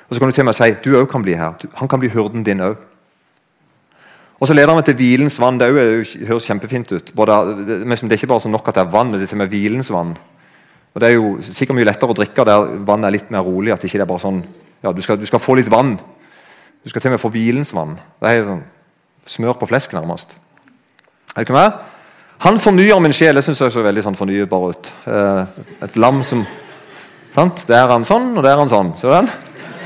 Og 0.10 0.16
Så 0.16 0.20
kan 0.20 0.30
du 0.30 0.36
til 0.36 0.46
meg 0.46 0.56
si 0.56 0.72
du 0.84 0.96
òg 1.00 1.08
kan 1.08 1.24
bli 1.24 1.34
her. 1.34 1.56
Han 1.76 1.88
kan 1.88 2.00
bli 2.00 2.10
hyrden 2.10 2.44
din 2.44 2.60
òg. 2.60 2.76
Og 4.40 4.48
så 4.48 4.54
leder 4.54 4.76
meg 4.76 4.86
til 4.86 4.96
hvilens 4.96 5.40
vann. 5.40 5.60
Det, 5.60 5.68
det 5.76 6.28
høres 6.28 6.48
kjempefint 6.48 6.92
ut. 6.92 7.12
Både, 7.16 7.38
det, 7.68 7.80
det 7.86 8.12
er 8.12 8.18
ikke 8.18 8.28
bare 8.28 8.42
så 8.42 8.50
nok 8.50 8.68
at 8.68 8.76
det 8.76 8.84
er 8.84 8.92
vann, 8.92 9.14
det 9.14 9.22
er 9.22 9.28
til 9.28 9.40
og 9.40 9.44
med 9.44 9.52
hvilens 9.52 9.92
vann. 9.92 10.18
Og 10.94 11.02
Det 11.02 11.10
er 11.10 11.14
jo 11.14 11.38
sikkert 11.42 11.76
mye 11.78 11.88
lettere 11.88 12.12
å 12.12 12.18
drikke 12.18 12.46
der 12.48 12.72
vannet 12.88 13.08
er 13.08 13.16
litt 13.16 13.32
mer 13.32 13.46
rolig. 13.46 13.74
at 13.74 13.82
det 13.82 13.92
ikke 13.92 14.02
er 14.02 14.10
bare 14.10 14.24
sånn, 14.24 14.44
ja, 14.84 14.92
du 14.92 15.02
skal, 15.02 15.20
du 15.20 15.26
skal, 15.26 15.40
få 15.40 15.56
litt 15.56 15.72
vann. 15.72 15.98
Du 16.84 16.90
skal 16.90 17.02
til 17.02 17.12
og 17.12 17.18
med 17.18 17.24
få 17.24 17.32
hvilens 17.32 17.74
vann. 17.76 17.98
Det 18.20 18.32
er 18.32 18.48
sånn, 18.48 18.64
smør 19.28 19.60
på 19.60 19.70
flesk, 19.70 19.94
nærmest. 19.94 20.36
Er 21.39 21.46
dere 21.48 21.55
med? 21.55 21.72
Han 22.43 22.60
fornyer 22.60 23.00
min 23.00 23.13
sjel. 23.15 23.36
Det 23.36 23.43
syns 23.46 23.62
jeg 23.62 23.72
så 23.72 23.84
veldig 23.84 24.03
sånn 24.03 24.17
fornybar 24.19 24.74
ut. 24.74 24.91
Eh, 25.08 25.62
et 25.86 25.96
lam 25.96 26.19
som 26.27 26.41
sant? 27.36 27.63
Det 27.67 27.77
er 27.77 27.88
han 27.88 28.03
sånn, 28.08 28.34
og 28.36 28.43
det 28.43 28.51
er 28.51 28.60
han 28.60 28.72
sånn. 28.72 28.91
Ser 29.00 29.08
du 29.08 29.15
den? 29.15 29.29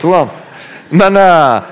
To 0.01 0.13
han. 0.15 0.31
Men 0.89 1.19
eh, 1.21 1.71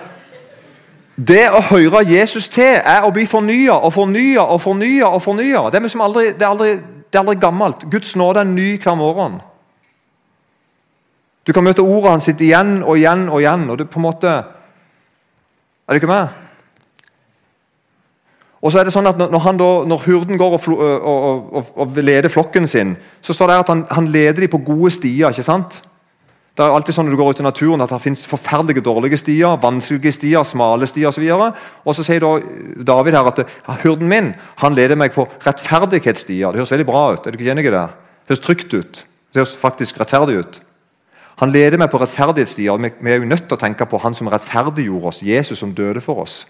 det 1.18 1.48
å 1.50 1.64
høre 1.72 2.04
Jesus 2.06 2.50
til 2.54 2.78
er 2.78 3.06
å 3.06 3.14
bli 3.14 3.26
fornya 3.30 3.80
og 3.80 3.94
fornya 3.96 4.46
og 4.46 4.62
fornya. 4.62 5.10
og 5.10 5.22
fornya. 5.22 5.64
Det 5.74 5.82
liksom 5.82 6.06
det 6.22 6.46
er 6.46 6.50
aldri 6.52 6.76
det 7.12 7.18
er 7.18 7.26
aldri 7.26 7.40
gammelt. 7.42 7.90
Guds 7.92 8.16
nåde 8.16 8.40
er 8.40 8.48
ny 8.48 8.78
hver 8.80 8.96
morgen. 8.96 9.42
Du 11.44 11.52
kan 11.54 11.66
møte 11.66 11.82
ordet 11.82 12.14
hans 12.14 12.30
igjen 12.32 12.84
og 12.86 13.02
igjen 13.02 13.28
og 13.30 13.42
igjen. 13.42 13.70
og 13.70 13.78
du 13.78 13.86
på 13.86 14.00
en 14.00 14.06
måte 14.06 14.30
Er 14.30 15.98
du 15.98 16.00
ikke 16.00 16.08
med? 16.08 16.28
Og 18.62 18.70
så 18.70 18.80
er 18.80 18.86
det 18.86 18.94
sånn 18.94 19.10
at 19.10 19.18
Når, 19.18 19.40
han 19.42 19.58
da, 19.58 19.70
når 19.90 20.04
hurden 20.06 20.38
går 20.38 20.58
og, 20.58 20.68
og, 20.72 21.54
og, 21.58 21.72
og, 21.76 21.96
leder 21.98 22.30
flokken 22.30 22.68
sin, 22.70 22.96
så 23.22 23.34
står 23.34 23.50
det 23.50 23.62
at 23.64 23.72
han, 23.74 23.86
han 23.90 24.10
leder 24.14 24.44
dem 24.44 24.54
på 24.54 24.62
gode 24.66 24.92
stier. 24.94 25.34
ikke 25.34 25.46
sant? 25.46 25.82
Det 26.52 26.66
er 26.66 26.74
alltid 26.76 26.94
sånn 26.94 27.08
når 27.08 27.16
du 27.16 27.20
går 27.22 27.30
ut 27.32 27.42
i 27.42 27.46
naturen 27.46 27.82
at 27.82 27.92
det 27.94 28.02
finnes 28.04 28.26
forferdelige 28.28 28.84
dårlige 28.84 29.18
stier, 29.18 29.56
vanskelige 29.62 30.12
stier, 30.18 30.44
smale 30.46 30.88
stier 30.90 31.08
osv. 31.08 31.24
Og, 31.32 31.94
så 31.96 32.04
sier 32.06 32.22
da 32.22 32.34
David 32.92 33.16
her 33.18 33.30
at 33.32 33.40
hurden 33.86 34.12
min 34.12 34.34
han 34.62 34.76
leder 34.78 35.00
meg 35.00 35.16
på 35.16 35.26
rettferdighetsstier. 35.46 36.52
Det 36.52 36.62
høres 36.62 36.76
veldig 36.76 36.90
bra 36.92 37.06
ut. 37.16 37.26
er 37.26 37.32
du 37.32 37.40
ikke 37.40 37.56
enig 37.56 37.66
i 37.66 37.72
Det 37.72 37.88
Det 37.88 38.36
høres 38.36 38.46
trygt 38.46 38.74
ut. 38.74 39.04
Det 39.32 39.40
høres 39.40 39.56
faktisk 39.58 40.00
rettferdig 40.00 40.38
ut. 40.44 40.62
Han 41.40 41.52
leder 41.56 41.80
meg 41.80 41.90
på 41.90 41.98
rettferdighetsstier. 41.98 42.78
Vi 42.78 43.10
er 43.10 43.24
jo 43.24 43.32
nødt 43.32 43.48
til 43.48 43.58
å 43.58 43.64
tenke 43.66 43.88
på 43.88 43.98
han 44.04 44.14
som 44.14 44.28
rettferdiggjorde 44.28 45.08
oss, 45.08 45.24
Jesus 45.24 45.58
som 45.58 45.74
døde 45.74 46.04
for 46.04 46.22
oss. 46.22 46.44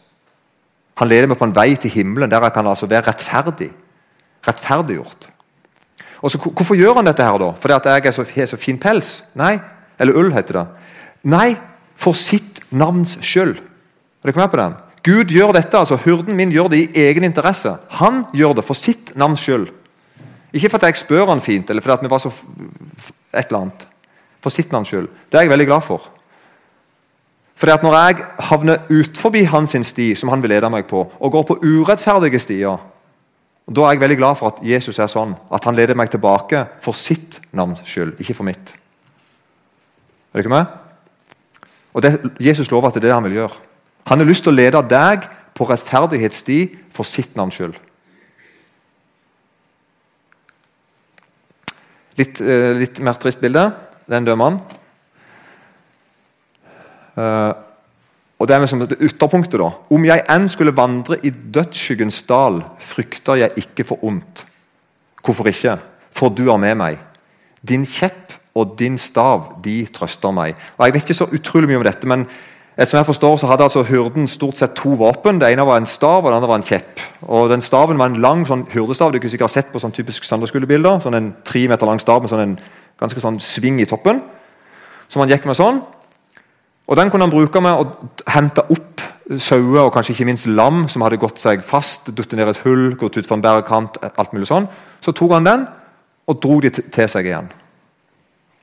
Han 1.01 1.09
leder 1.09 1.31
meg 1.31 1.39
på 1.39 1.47
en 1.47 1.55
vei 1.55 1.71
til 1.81 1.93
himmelen 1.95 2.29
der 2.29 2.43
jeg 2.45 2.53
kan 2.53 2.67
altså 2.69 2.85
være 2.89 3.07
rettferdig. 3.09 3.71
Rettferdiggjort. 4.45 5.29
Og 6.21 6.29
så, 6.29 6.37
Hvorfor 6.37 6.77
gjør 6.77 6.99
han 6.99 7.09
dette 7.09 7.25
her 7.25 7.39
da? 7.41 7.49
Fordi 7.57 7.73
at 7.73 7.89
jeg 7.89 8.13
har 8.13 8.45
så 8.45 8.57
fin 8.61 8.77
pels? 8.77 9.23
Nei, 9.33 9.55
eller 9.97 10.17
ull, 10.17 10.29
heter 10.33 10.59
det. 10.59 10.65
Nei, 11.33 11.55
for 11.97 12.13
sitt 12.17 12.61
navns 12.69 13.17
skyld. 13.21 13.57
Er 13.57 14.29
dere 14.29 14.43
med 14.43 14.53
på 14.53 14.61
den? 14.61 14.77
Gud 15.01 15.33
gjør 15.33 15.55
dette, 15.57 15.77
altså 15.77 15.97
Hurden 15.97 16.37
min 16.37 16.53
gjør 16.53 16.69
det 16.69 16.83
i 16.83 17.05
egen 17.07 17.25
interesse. 17.25 17.73
Han 17.97 18.27
gjør 18.37 18.59
det 18.59 18.65
for 18.67 18.77
sitt 18.77 19.15
navns 19.17 19.41
skyld. 19.41 19.71
Ikke 20.53 20.69
fordi 20.69 20.91
jeg 20.91 21.01
spør 21.01 21.31
han 21.31 21.41
fint, 21.41 21.69
eller 21.69 21.81
fordi 21.81 22.05
vi 22.05 22.11
var 22.13 22.21
så 22.21 22.29
et 22.29 23.47
eller 23.47 23.63
annet. 23.63 23.87
For 24.41 24.53
sitt 24.53 24.71
navns 24.71 24.93
skyld. 24.93 25.09
Det 25.31 25.39
er 25.39 25.47
jeg 25.47 25.53
veldig 25.55 25.69
glad 25.73 25.81
for. 25.81 26.11
Fordi 27.61 27.71
at 27.71 27.83
Når 27.83 27.93
jeg 27.93 28.23
havner 28.39 28.77
utforbi 28.89 29.43
hans 29.45 29.75
sti, 29.85 30.15
som 30.15 30.29
han 30.33 30.41
vil 30.41 30.49
lede 30.49 30.69
meg 30.73 30.87
på, 30.89 31.03
og 31.19 31.31
går 31.31 31.43
på 31.45 31.59
urettferdige 31.61 32.39
stier, 32.41 32.79
da 33.69 33.83
er 33.85 33.93
jeg 33.93 34.01
veldig 34.01 34.17
glad 34.17 34.39
for 34.39 34.49
at 34.49 34.63
Jesus 34.65 34.97
er 34.97 35.05
sånn. 35.11 35.35
At 35.53 35.67
han 35.69 35.77
leder 35.77 35.93
meg 35.93 36.09
tilbake 36.09 36.63
for 36.81 36.97
sitt 36.97 37.37
navns 37.53 37.83
skyld, 37.85 38.15
ikke 38.17 38.33
for 38.33 38.49
mitt. 38.49 38.73
Er 40.33 40.41
ikke 40.41 40.55
med? 40.55 40.65
Og 41.93 42.01
det, 42.01 42.15
Jesus 42.41 42.71
lover 42.71 42.89
at 42.89 42.97
det 42.97 43.03
er 43.03 43.11
det 43.11 43.13
han 43.19 43.29
vil 43.29 43.37
gjøre. 43.43 43.61
Han 44.09 44.23
har 44.23 44.31
lyst 44.31 44.47
til 44.47 44.55
å 44.55 44.57
lede 44.57 44.81
deg 44.89 45.29
på 45.53 45.69
rettferdighetssti 45.69 46.59
for 46.89 47.05
sitt 47.05 47.37
navns 47.37 47.61
skyld. 47.61 47.77
Litt, 52.17 52.41
eh, 52.41 52.71
litt, 52.81 53.05
mer 53.05 53.21
trist 53.21 53.39
bilde. 53.39 53.69
Den 54.09 54.25
dømmer 54.25 54.49
han. 54.49 54.80
Og 57.15 58.47
det 58.47 58.55
er 58.55 58.59
liksom 58.63 58.79
det 58.79 58.97
ytterpunktet. 58.99 59.59
da. 59.59 59.69
Om 59.91 60.05
jeg 60.05 60.23
enn 60.29 60.49
skulle 60.49 60.75
vandre 60.75 61.19
i 61.23 61.29
dødsskyggens 61.29 62.23
dal, 62.23 62.63
frykter 62.79 63.35
jeg 63.35 63.51
ikke 63.57 63.83
for 63.83 64.03
ondt. 64.03 64.45
Hvorfor 65.23 65.47
ikke? 65.47 65.77
For 66.11 66.29
du 66.29 66.49
er 66.51 66.57
med 66.57 66.75
meg. 66.75 66.97
Din 67.61 67.85
kjepp 67.85 68.33
og 68.55 68.75
din 68.79 68.97
stav 68.97 69.61
de 69.63 69.85
trøster 69.93 70.31
meg. 70.31 70.55
Og 70.77 70.85
Jeg 70.85 70.93
vet 70.93 71.03
ikke 71.03 71.13
så 71.13 71.29
utrolig 71.31 71.69
mye 71.69 71.77
om 71.77 71.83
dette, 71.83 72.07
men 72.07 72.25
som 72.87 72.97
jeg 72.97 73.05
forstår 73.05 73.37
så 73.37 73.47
hadde 73.47 73.63
altså 73.63 73.83
hyrden 73.83 74.27
stort 74.27 74.57
sett 74.57 74.73
to 74.75 74.95
våpen. 74.97 75.39
Det 75.39 75.51
ene 75.51 75.65
var 75.65 75.77
en 75.77 75.85
stav, 75.85 76.23
og 76.25 76.31
det 76.31 76.35
andre 76.35 76.47
var 76.47 76.55
en 76.55 76.65
kjepp. 76.65 76.99
Og 77.21 77.49
den 77.49 77.61
Staven 77.61 77.99
var 77.99 78.09
en 78.09 78.21
lang 78.21 78.45
sånn 78.47 78.65
hyrdestav 78.71 79.11
du 79.11 79.19
ikke 79.19 79.29
sikkert 79.29 79.51
sett 79.51 79.71
på 79.73 79.79
sånn 79.79 79.93
typisk 79.93 80.23
søndagsskolebilder. 80.23 81.01
Sånn 81.03 81.17
en 81.17 81.33
tre 81.45 81.67
meter 81.67 81.85
lang 81.85 81.99
stav 82.01 82.21
med 82.21 82.31
sånn 82.31 82.45
en 82.45 82.59
ganske 82.99 83.21
sånn 83.21 83.39
sving 83.43 83.81
i 83.83 83.85
toppen. 83.85 84.21
Som 85.11 85.21
han 85.21 85.29
gikk 85.29 85.45
med 85.45 85.59
sånn. 85.59 85.83
Og 86.87 86.97
Den 86.97 87.09
kunne 87.09 87.23
han 87.23 87.31
bruke 87.33 87.61
med 87.61 87.71
å 87.71 88.31
hente 88.31 88.63
opp 88.69 89.01
sauer 89.39 89.85
og 89.85 89.93
kanskje 89.93 90.15
ikke 90.15 90.27
minst 90.27 90.49
lam 90.49 90.87
som 90.91 91.05
hadde 91.05 91.19
gått 91.21 91.39
seg 91.39 91.63
fast, 91.63 92.09
datt 92.15 92.33
ned 92.35 92.49
et 92.51 92.63
hull, 92.65 92.95
gått 92.99 93.17
ut 93.17 93.27
fra 93.27 93.37
en 93.37 93.43
bærekant. 93.43 93.97
alt 94.17 94.33
mulig 94.33 94.47
sånn. 94.47 94.67
Så 94.99 95.13
tok 95.15 95.31
han 95.31 95.47
den 95.47 95.67
og 96.27 96.41
dro 96.41 96.59
de 96.59 96.69
til 96.69 97.07
seg 97.09 97.25
igjen. 97.25 97.51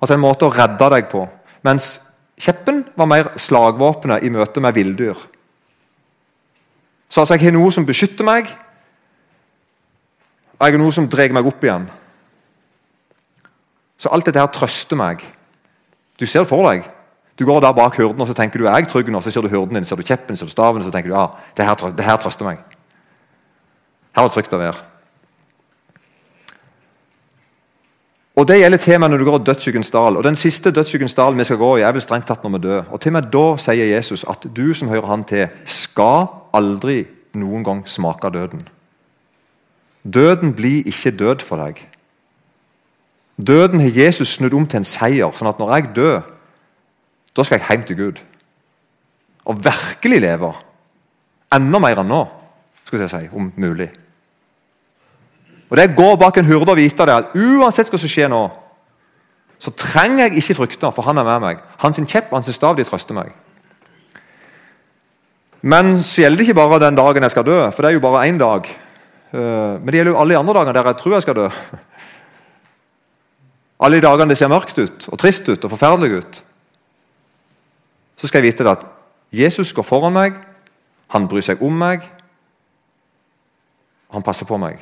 Altså 0.01 0.15
en 0.15 0.23
måte 0.23 0.47
å 0.47 0.53
redde 0.55 0.91
deg 0.91 1.09
på. 1.11 1.25
Mens 1.67 2.01
kjeppen 2.39 2.85
var 2.97 3.07
mer 3.11 3.33
slagvåpenet 3.37 4.23
i 4.23 4.31
møte 4.31 4.61
med 4.61 4.75
villdyr. 4.75 5.17
Så 7.09 7.23
altså, 7.23 7.35
jeg 7.35 7.49
har 7.49 7.57
noe 7.57 7.73
som 7.73 7.87
beskytter 7.89 8.27
meg, 8.27 8.51
og 10.59 10.67
jeg 10.67 10.75
har 10.75 10.83
noe 10.83 10.93
som 10.93 11.09
drar 11.09 11.33
meg 11.33 11.47
opp 11.49 11.65
igjen. 11.65 11.89
Så 13.99 14.13
alt 14.13 14.29
dette 14.29 14.43
her 14.43 14.53
trøster 14.55 14.99
meg. 14.99 15.25
Du 16.21 16.27
ser 16.27 16.45
det 16.45 16.51
for 16.51 16.69
deg. 16.69 16.85
Du 17.39 17.45
går 17.47 17.61
der 17.61 17.73
bak 17.73 17.97
hurden 17.97 18.21
og 18.21 18.27
så 18.27 18.35
tenker 18.35 18.59
du 18.59 18.67
er 18.67 18.81
jeg 18.81 18.89
trygg 18.91 19.11
nå, 19.15 19.21
så 19.23 19.31
ser 19.31 19.47
du 19.47 19.49
hurden 19.49 19.79
din, 19.79 19.85
ser 19.87 19.97
du 19.97 20.03
kjeppen, 20.03 20.37
ser 20.37 20.49
du 20.49 20.51
staven, 20.51 20.85
så 20.85 20.91
tenker 20.91 21.11
du 21.11 21.17
ja, 21.17 21.29
det 21.57 21.65
her, 21.65 21.91
det 21.95 22.05
her 22.05 22.17
trøster 22.19 22.47
meg. 22.49 22.63
Her 24.17 24.25
er 24.25 24.31
det 24.31 24.35
trygt 24.35 24.57
å 24.57 24.63
være. 24.63 24.87
Og 28.39 28.47
Det 28.47 28.61
gjelder 28.61 28.79
temaet 28.79 29.11
når 29.11 29.19
du 29.19 29.27
går 29.27 29.39
dødsskyggens 29.47 29.91
dal. 29.91 30.17
Og 30.17 30.25
Den 30.25 30.37
siste 30.37 30.71
dødsskyggens 30.71 31.15
dal 31.15 31.35
vi 31.39 31.45
skal 31.45 31.59
gå 31.59 31.77
i, 31.77 31.83
er 31.83 31.93
vel 31.93 32.03
strengt 32.03 32.27
tatt 32.27 32.45
når 32.45 32.53
vi 32.55 32.59
dør. 32.67 32.85
Og 32.95 33.01
Til 33.01 33.11
og 33.11 33.17
med 33.17 33.31
da 33.35 33.45
sier 33.59 33.91
Jesus 33.97 34.25
at 34.31 34.47
du 34.55 34.75
som 34.75 34.89
hører 34.89 35.07
han 35.07 35.25
til, 35.25 35.49
skal 35.65 36.29
aldri 36.55 37.05
noen 37.35 37.65
gang 37.67 37.83
smake 37.89 38.31
døden. 38.31 38.69
Døden 40.07 40.55
blir 40.55 40.87
ikke 40.87 41.11
død 41.11 41.43
for 41.43 41.59
deg. 41.59 41.83
Døden 43.39 43.81
har 43.81 43.95
Jesus 43.95 44.35
snudd 44.35 44.55
om 44.55 44.67
til 44.67 44.81
en 44.83 44.87
seier, 44.87 45.35
sånn 45.35 45.51
at 45.51 45.59
når 45.59 45.75
jeg 45.75 45.91
dør, 45.97 46.23
da 47.37 47.45
skal 47.45 47.59
jeg 47.59 47.69
hjem 47.69 47.87
til 47.89 47.99
Gud. 47.99 48.21
Og 49.49 49.65
virkelig 49.65 50.21
leve. 50.21 50.53
Enda 51.55 51.81
mer 51.81 52.03
enn 52.03 52.11
nå, 52.11 52.23
skal 52.85 53.05
jeg 53.05 53.13
si, 53.13 53.25
om 53.33 53.53
mulig. 53.57 53.89
Og 55.69 55.77
Det 55.77 55.97
går 55.97 56.17
bak 56.17 56.37
en 56.37 56.49
hurde 56.49 56.73
og 56.73 56.77
vite 56.77 57.07
det, 57.07 57.15
at 57.15 57.37
uansett 57.37 57.91
hva 57.93 58.01
som 58.01 58.11
skjer 58.11 58.31
nå, 58.33 58.43
så 59.59 59.73
trenger 59.75 60.29
jeg 60.29 60.39
ikke 60.39 60.57
frykte, 60.61 60.91
for 60.95 61.03
han 61.03 61.19
er 61.19 61.27
med 61.27 61.43
meg. 61.43 61.63
Hans 61.83 61.99
kjepp 61.99 62.31
og 62.31 62.39
hans 62.39 62.51
stav 62.55 62.77
de 62.79 62.87
trøster 62.87 63.17
meg. 63.17 63.33
Men 65.63 65.99
så 66.07 66.23
gjelder 66.23 66.39
det 66.39 66.47
ikke 66.47 66.61
bare 66.61 66.79
den 66.85 66.99
dagen 66.99 67.25
jeg 67.27 67.35
skal 67.35 67.47
dø, 67.47 67.59
for 67.75 67.83
det 67.83 67.91
er 67.91 67.97
jo 67.97 68.05
bare 68.05 68.29
én 68.31 68.39
dag. 68.39 68.69
Eh, 69.33 69.75
men 69.81 69.91
det 69.91 69.99
gjelder 69.99 70.15
jo 70.15 70.21
alle 70.21 70.35
de 70.35 70.39
andre 70.39 70.55
dagene 70.61 70.77
der 70.77 70.91
jeg 70.93 71.01
tror 71.01 71.17
jeg 71.17 71.27
skal 71.27 71.41
dø. 71.43 71.49
Alle 73.79 74.01
de 74.01 74.03
dagene 74.03 74.33
det 74.33 74.39
ser 74.41 74.51
mørkt 74.51 74.79
ut, 74.79 75.05
og 75.07 75.19
trist 75.23 75.47
ut 75.47 75.63
og 75.63 75.71
forferdelig 75.71 76.17
ut. 76.19 76.39
Så 78.19 78.27
skal 78.27 78.43
jeg 78.43 78.53
vite 78.53 78.69
at 78.71 78.85
Jesus 79.33 79.73
går 79.73 79.87
foran 79.87 80.15
meg, 80.15 80.37
han 81.09 81.29
bryr 81.29 81.45
seg 81.45 81.63
om 81.65 81.75
meg, 81.79 82.03
han 84.13 84.25
passer 84.25 84.49
på 84.49 84.59
meg. 84.61 84.81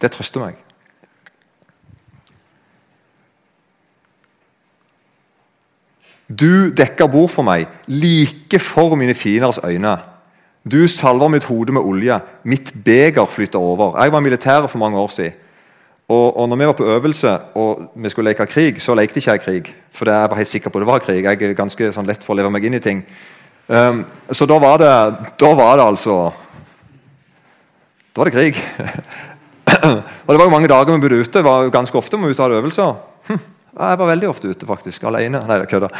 Det 0.00 0.10
trøster 0.10 0.42
meg. 0.42 0.58
Du 6.32 6.72
dekker 6.72 7.10
bord 7.12 7.28
for 7.30 7.44
meg, 7.44 7.68
like 7.90 8.58
for 8.62 8.96
mine 8.96 9.14
fienders 9.14 9.60
øyne. 9.64 9.98
Du 10.64 10.86
salver 10.88 11.28
mitt 11.28 11.44
hode 11.44 11.74
med 11.74 11.82
olje, 11.82 12.20
mitt 12.44 12.72
beger 12.84 13.26
flyter 13.26 13.58
over. 13.58 13.98
Jeg 14.02 14.12
var 14.12 14.20
militær 14.20 14.66
for 14.66 14.78
mange 14.78 14.98
år 14.98 15.08
siden. 15.08 15.41
Og, 16.08 16.36
og 16.36 16.48
når 16.48 16.56
vi 16.56 16.66
var 16.66 16.72
på 16.76 16.88
øvelse 16.94 17.38
og 17.54 17.92
vi 17.94 18.10
skulle 18.10 18.30
leke 18.30 18.46
krig, 18.46 18.82
så 18.82 18.94
lekte 18.94 19.20
ikke 19.20 19.30
jeg 19.30 19.40
krig. 19.44 19.74
For 19.90 20.10
jeg 20.10 20.30
var 20.30 20.36
helt 20.36 20.48
sikker 20.48 20.70
på 20.70 20.82
det 20.82 20.88
var 20.88 21.04
krig. 21.04 21.22
Jeg 21.24 21.42
er 21.42 21.54
ganske 21.56 21.92
sånn, 21.94 22.08
lett 22.08 22.24
for 22.24 22.34
å 22.34 22.40
leve 22.40 22.50
meg 22.52 22.66
inn 22.66 22.76
i 22.76 22.82
ting. 22.82 23.04
Um, 23.68 24.02
så 24.30 24.46
da 24.50 24.58
var, 24.60 24.82
det, 24.82 24.90
da 25.38 25.52
var 25.54 25.76
det 25.78 25.84
altså 25.86 26.14
Da 28.12 28.20
var 28.20 28.28
det 28.28 28.34
krig. 28.34 28.58
og 30.26 30.28
det 30.28 30.38
var 30.38 30.44
jo 30.44 30.52
mange 30.52 30.68
dager 30.68 30.92
vi 30.92 31.04
bodde 31.06 31.22
ute. 31.22 31.38
Det 31.38 31.46
var 31.46 31.64
jo 31.64 31.74
ganske 31.74 31.98
ofte 31.98 32.18
vi 32.18 32.34
ute 32.34 32.42
hadde 32.42 32.60
øvelser. 32.60 33.38
Jeg 33.72 33.98
var 33.98 34.08
veldig 34.10 34.28
ofte 34.28 34.50
ute, 34.52 34.66
faktisk. 34.68 35.04
Alene. 35.08 35.40
Nei, 35.48 35.56
jeg 35.62 35.68
kødder. 35.70 35.94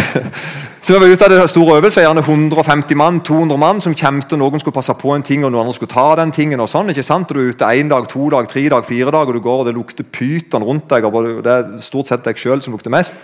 Så 0.84 0.94
vi 0.94 1.00
var 1.00 1.12
ute 1.12 1.24
av 1.26 1.32
det 1.32 1.46
store 1.52 1.76
øvelser, 1.78 2.02
gjerne 2.04 2.22
150 2.24 2.96
mann, 2.96 3.20
200 3.24 3.60
mann 3.60 3.80
som 3.84 3.94
kjempet, 3.96 4.36
noen 4.40 4.60
skulle 4.60 4.76
passe 4.76 4.94
på 4.96 5.12
en 5.12 5.24
ting, 5.24 5.44
og 5.44 5.52
noen 5.52 5.66
andre 5.66 5.74
skulle 5.76 5.92
ta 5.92 6.06
den 6.20 6.32
tingen. 6.32 6.60
og 6.60 6.68
sånn, 6.72 6.88
ikke 6.92 7.04
sant? 7.04 7.28
Du 7.28 7.40
er 7.40 7.52
ute 7.52 7.68
én 7.76 7.88
dag, 7.88 8.08
to 8.08 8.28
dag, 8.32 8.48
tre 8.48 8.66
dag, 8.72 8.84
fire 8.88 9.12
dag, 9.12 9.28
og 9.28 9.36
du 9.36 9.40
går, 9.44 9.62
og 9.62 9.68
det 9.68 9.74
lukter 9.76 10.04
pyton 10.04 10.64
rundt 10.64 10.88
deg. 10.92 11.04
og 11.04 11.44
Det 11.44 11.52
er 11.52 11.70
stort 11.84 12.08
sett 12.08 12.24
deg 12.24 12.40
sjøl 12.40 12.64
som 12.64 12.76
lukter 12.76 12.92
mest. 12.92 13.16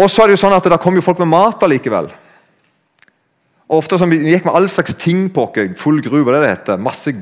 Og 0.00 0.08
så 0.08 0.22
er 0.22 0.30
det 0.30 0.38
jo 0.38 0.44
sånn 0.46 0.56
at 0.56 0.68
det 0.68 0.80
kom 0.80 0.96
jo 0.96 1.04
folk 1.04 1.20
med 1.20 1.32
mat 1.32 1.64
allikevel. 1.64 2.08
Og 3.68 3.82
ofte 3.82 4.00
sånn, 4.00 4.10
Vi 4.10 4.32
gikk 4.32 4.48
med 4.48 4.54
all 4.54 4.68
slags 4.68 4.94
ting 4.94 5.28
på 5.28 5.44
oss. 5.48 5.76
Full 5.76 6.00
gru, 6.00 6.22
hva 6.24 6.40
det 6.40 6.52
heter. 6.56 6.80
Masse 6.80 7.12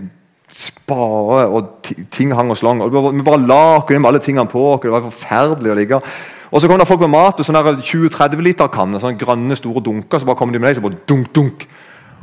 spare, 0.54 1.46
og 1.48 1.88
ting 2.10 2.32
hang 2.34 2.50
og 2.50 2.58
slang. 2.58 2.82
Og 2.82 3.14
vi 3.14 3.22
bare 3.22 3.46
la 3.46 3.60
oss 3.78 3.90
med 3.90 4.08
alle 4.08 4.22
tingene 4.22 4.48
på 4.48 4.64
oss. 4.72 4.82
Det 4.82 4.92
var 4.92 5.06
forferdelig 5.10 5.72
å 5.72 5.78
ligge. 5.78 6.00
Og 6.48 6.60
så 6.60 6.68
kom 6.68 6.80
det 6.80 6.88
folk 6.88 7.02
med 7.04 7.12
mat 7.12 7.40
og 7.40 7.44
sånne 7.44 7.76
20-30 7.76 8.42
liter 8.42 8.70
kanner. 8.72 9.00
sånne 9.00 9.20
grønne, 9.20 9.56
store 9.56 9.82
dunker. 9.84 10.18
Så 10.18 10.26
bare 10.26 10.36
kom 10.36 10.52
de 10.52 10.58
med 10.58 10.68
deg, 10.68 10.76
så 10.76 10.86
bare 10.86 11.02
dunk, 11.08 11.34
dunk. 11.34 11.66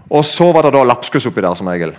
Og 0.09 0.25
så 0.25 0.51
var 0.53 0.65
det 0.65 0.73
da 0.73 0.83
lapskaus 0.83 1.25
oppi 1.25 1.41
der, 1.41 1.53
som 1.53 1.67
regel. 1.67 1.93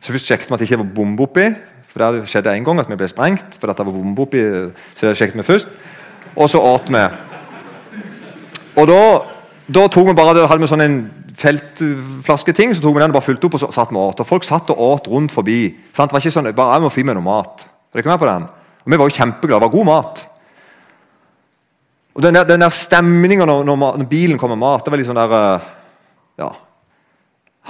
Så 0.00 0.12
Først 0.12 0.26
sjekket 0.26 0.48
vi 0.48 0.54
at 0.54 0.60
det 0.60 0.70
ikke 0.70 0.82
var 0.82 0.94
bombe 0.94 1.22
oppi. 1.22 1.50
For 1.92 2.00
Det 2.00 2.28
skjedde 2.28 2.56
en 2.56 2.64
gang 2.64 2.80
at 2.80 2.88
vi 2.88 2.96
ble 2.96 3.08
sprengt. 3.08 3.58
for 3.60 3.66
dette 3.66 3.84
var 3.84 3.92
bombe 3.92 4.22
oppi, 4.22 4.40
så 4.94 5.08
det 5.08 5.16
sjekket 5.16 5.36
vi 5.36 5.42
først. 5.42 5.68
Og 6.36 6.48
så 6.50 6.58
åt 6.58 6.88
vi. 6.88 7.04
Og 8.76 8.88
da, 8.88 9.20
da 9.68 9.88
tok 9.88 10.08
vi 10.08 10.14
bare, 10.14 10.46
hadde 10.48 10.60
vi 10.60 10.66
sånn 10.66 10.80
en 10.80 11.21
feltflasketing, 11.42 12.74
så 12.74 12.82
tok 12.82 12.96
vi 12.96 13.02
den 13.02 13.12
og 13.12 13.18
bare 13.18 13.26
fulgte 13.26 13.48
opp 13.48 13.56
og 13.58 13.62
så 13.62 13.70
satt 13.74 13.92
vi 13.92 14.00
åt. 14.00 14.22
Og 14.22 14.28
folk 14.28 14.46
satt 14.46 14.70
og 14.74 14.82
åt 14.86 15.08
rundt 15.10 15.34
forbi. 15.34 15.60
Sant? 15.90 16.10
Det 16.10 16.16
var 16.16 16.24
ikke 16.24 16.34
sånn, 16.36 16.50
bare 16.56 16.76
jeg 16.76 16.84
må 16.84 16.92
finne 16.94 17.12
med 17.12 17.20
noe 17.20 17.28
mat. 17.28 17.64
Er 17.92 18.00
dere 18.00 18.12
med 18.12 18.22
på 18.22 18.28
den? 18.30 18.50
Og 18.82 18.92
Vi 18.92 18.98
var 18.98 19.10
jo 19.10 19.16
kjempeglade. 19.16 19.60
Det 19.60 19.66
var 19.66 19.76
god 19.76 19.88
mat. 19.90 20.24
Og 22.14 22.22
Den 22.22 22.34
der, 22.36 22.44
den 22.44 22.60
der 22.60 22.74
stemninga 22.74 23.46
når, 23.48 23.64
når, 23.64 24.04
bilen 24.08 24.38
kommer 24.38 24.56
mat, 24.60 24.84
det 24.84 24.92
var 24.92 25.00
litt 25.00 25.08
sånn 25.08 25.20
der 25.20 25.36
eh, 25.38 25.68
ja, 26.42 26.50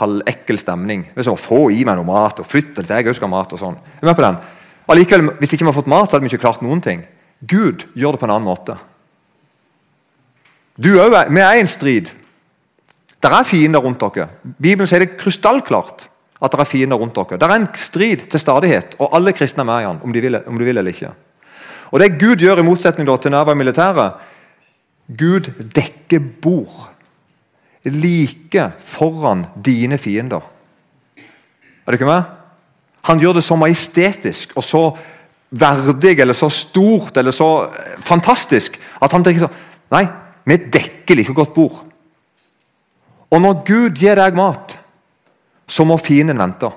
halvekkel 0.02 0.58
stemning. 0.58 1.04
Det 1.10 1.20
var 1.20 1.30
sånn, 1.30 1.42
Få 1.42 1.60
i 1.70 1.84
meg 1.86 2.00
noe 2.00 2.08
mat 2.08 2.42
og 2.42 2.48
flytte 2.48 2.82
til 2.82 2.96
jeg 2.96 3.06
òg 3.06 3.18
skal 3.18 3.30
ha 3.30 3.36
mat. 3.36 3.52
og 3.54 3.60
sånn. 3.60 3.76
Er 4.00 4.08
med 4.08 4.18
på 4.18 4.26
den? 4.26 4.40
Allikevel, 4.90 5.36
Hvis 5.38 5.54
ikke 5.54 5.66
vi 5.66 5.70
har 5.70 5.78
fått 5.78 5.92
mat, 5.92 6.10
hadde 6.10 6.24
vi 6.24 6.32
ikke 6.32 6.46
klart 6.46 6.64
noen 6.64 6.82
ting. 6.82 7.04
Gud 7.42 7.86
gjør 7.94 8.16
det 8.16 8.22
på 8.22 8.26
en 8.26 8.34
annen 8.34 8.48
måte. 8.48 8.76
Du 10.76 10.90
òg 10.96 11.14
er, 11.14 11.30
Vi 11.30 11.40
er 11.40 11.54
i 11.56 11.62
en 11.62 11.70
strid. 11.70 12.10
Det 13.22 13.30
er 13.30 13.46
fiender 13.46 13.82
rundt 13.82 14.02
dere. 14.02 14.28
Bibelen 14.42 14.88
sier 14.90 15.04
det 15.04 15.14
krystallklart 15.20 16.08
at 16.42 16.54
det 16.54 16.60
er 16.60 16.66
fiender 16.66 16.98
rundt 16.98 17.14
dere. 17.14 17.38
Det 17.38 17.46
er 17.46 17.54
en 17.54 17.68
strid 17.78 18.24
til 18.30 18.42
stadighet, 18.42 18.96
og 18.98 19.14
alle 19.14 19.34
kristne 19.36 19.62
er 19.62 19.68
med 19.68 19.82
i 19.82 19.86
den, 19.86 20.00
om 20.02 20.14
de 20.14 20.22
vil, 20.24 20.38
om 20.42 20.58
de 20.58 20.66
vil 20.66 20.78
eller 20.78 20.90
ikke. 20.90 21.12
Og 21.92 22.00
Det 22.00 22.18
Gud 22.18 22.36
gjør, 22.36 22.58
i 22.58 22.66
motsetning 22.66 23.06
til 23.06 23.32
jeg 23.32 23.56
militæret 23.56 24.12
Gud 25.18 25.52
dekker 25.74 26.20
bord 26.42 26.88
like 27.84 28.72
foran 28.78 29.46
dine 29.64 29.98
fiender. 29.98 30.40
Er 31.86 31.90
du 31.90 31.92
ikke 31.92 32.06
med? 32.06 32.22
Han 33.02 33.18
gjør 33.18 33.32
det 33.32 33.44
så 33.44 33.56
majestetisk 33.56 34.52
og 34.56 34.64
så 34.64 34.96
verdig 35.50 36.20
eller 36.20 36.34
så 36.34 36.48
stort 36.48 37.16
eller 37.16 37.30
så 37.30 37.68
fantastisk 38.00 38.78
at 39.02 39.12
han 39.12 39.24
tenker 39.24 39.46
sånn 39.46 39.60
Nei, 39.92 40.06
vi 40.48 40.56
dekker 40.72 41.18
like 41.18 41.34
godt 41.36 41.50
bord. 41.52 41.82
Og 43.32 43.40
når 43.40 43.62
Gud 43.64 43.96
gir 43.96 44.18
deg 44.18 44.36
mat, 44.36 44.76
så 45.66 45.86
må 45.88 45.96
fienden 45.96 46.40
vente. 46.40 46.68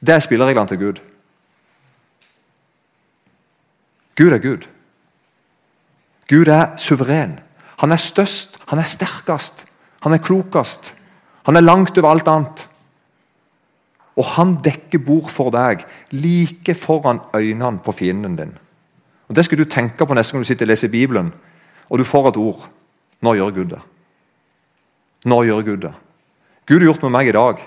Det 0.00 0.14
er 0.14 0.24
spillereglene 0.24 0.70
til 0.70 0.80
Gud. 0.80 1.00
Gud 4.16 4.32
er 4.32 4.40
Gud. 4.40 4.64
Gud 6.30 6.48
er 6.48 6.76
suveren. 6.80 7.36
Han 7.80 7.92
er 7.92 8.00
størst, 8.00 8.58
han 8.68 8.80
er 8.80 8.88
sterkest, 8.88 9.66
han 10.04 10.12
er 10.16 10.24
klokest. 10.24 10.94
Han 11.48 11.56
er 11.56 11.64
langt 11.64 11.98
over 11.98 12.10
alt 12.10 12.28
annet. 12.28 12.66
Og 14.16 14.26
han 14.36 14.58
dekker 14.64 15.00
bord 15.04 15.30
for 15.32 15.52
deg, 15.54 15.84
like 16.12 16.74
foran 16.76 17.22
øynene 17.34 17.80
på 17.84 17.92
fienden 17.92 18.36
din. 18.36 18.52
Og 19.28 19.36
Det 19.36 19.44
skal 19.44 19.58
du 19.58 19.64
tenke 19.64 20.06
på 20.06 20.14
neste 20.14 20.32
gang 20.32 20.44
du 20.44 20.48
sitter 20.48 20.66
og 20.66 20.72
leser 20.72 20.88
Bibelen, 20.88 21.32
og 21.88 21.98
du 21.98 22.04
får 22.04 22.28
et 22.28 22.36
ord. 22.36 22.68
Nå 23.22 23.34
gjør 23.34 23.50
Gud 23.50 23.70
det. 23.72 23.80
Nå 25.28 25.42
gjør 25.44 25.64
Gud 25.66 25.82
det. 25.84 25.92
Gud 26.66 26.80
har 26.80 26.92
gjort 26.92 27.02
med 27.02 27.14
meg 27.16 27.28
i 27.28 27.34
dag, 27.36 27.62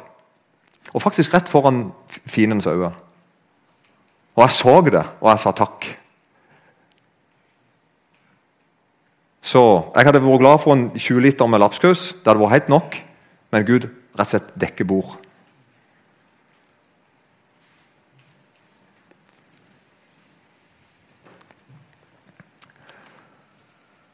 og 0.94 1.02
faktisk 1.04 1.34
rett 1.34 1.50
foran 1.52 1.92
fiendens 2.10 2.68
øyne. 2.70 2.94
Og 4.34 4.46
jeg 4.46 4.56
så 4.58 4.80
det, 4.82 5.04
og 5.22 5.30
jeg 5.30 5.42
sa 5.44 5.52
takk. 5.52 5.90
Så 9.44 9.62
Jeg 9.96 10.06
hadde 10.08 10.24
vært 10.24 10.40
glad 10.40 10.62
for 10.64 10.74
en 10.74 10.90
20 10.96 11.20
liter 11.22 11.48
med 11.48 11.60
lapskaus. 11.60 12.14
Det 12.24 12.32
hadde 12.32 12.42
vært 12.42 12.56
helt 12.56 12.70
nok. 12.70 12.96
Men 13.52 13.66
Gud 13.68 13.86
rett 13.86 14.24
og 14.24 14.32
slett 14.32 14.54
dekker 14.58 14.88
bord. 14.88 15.18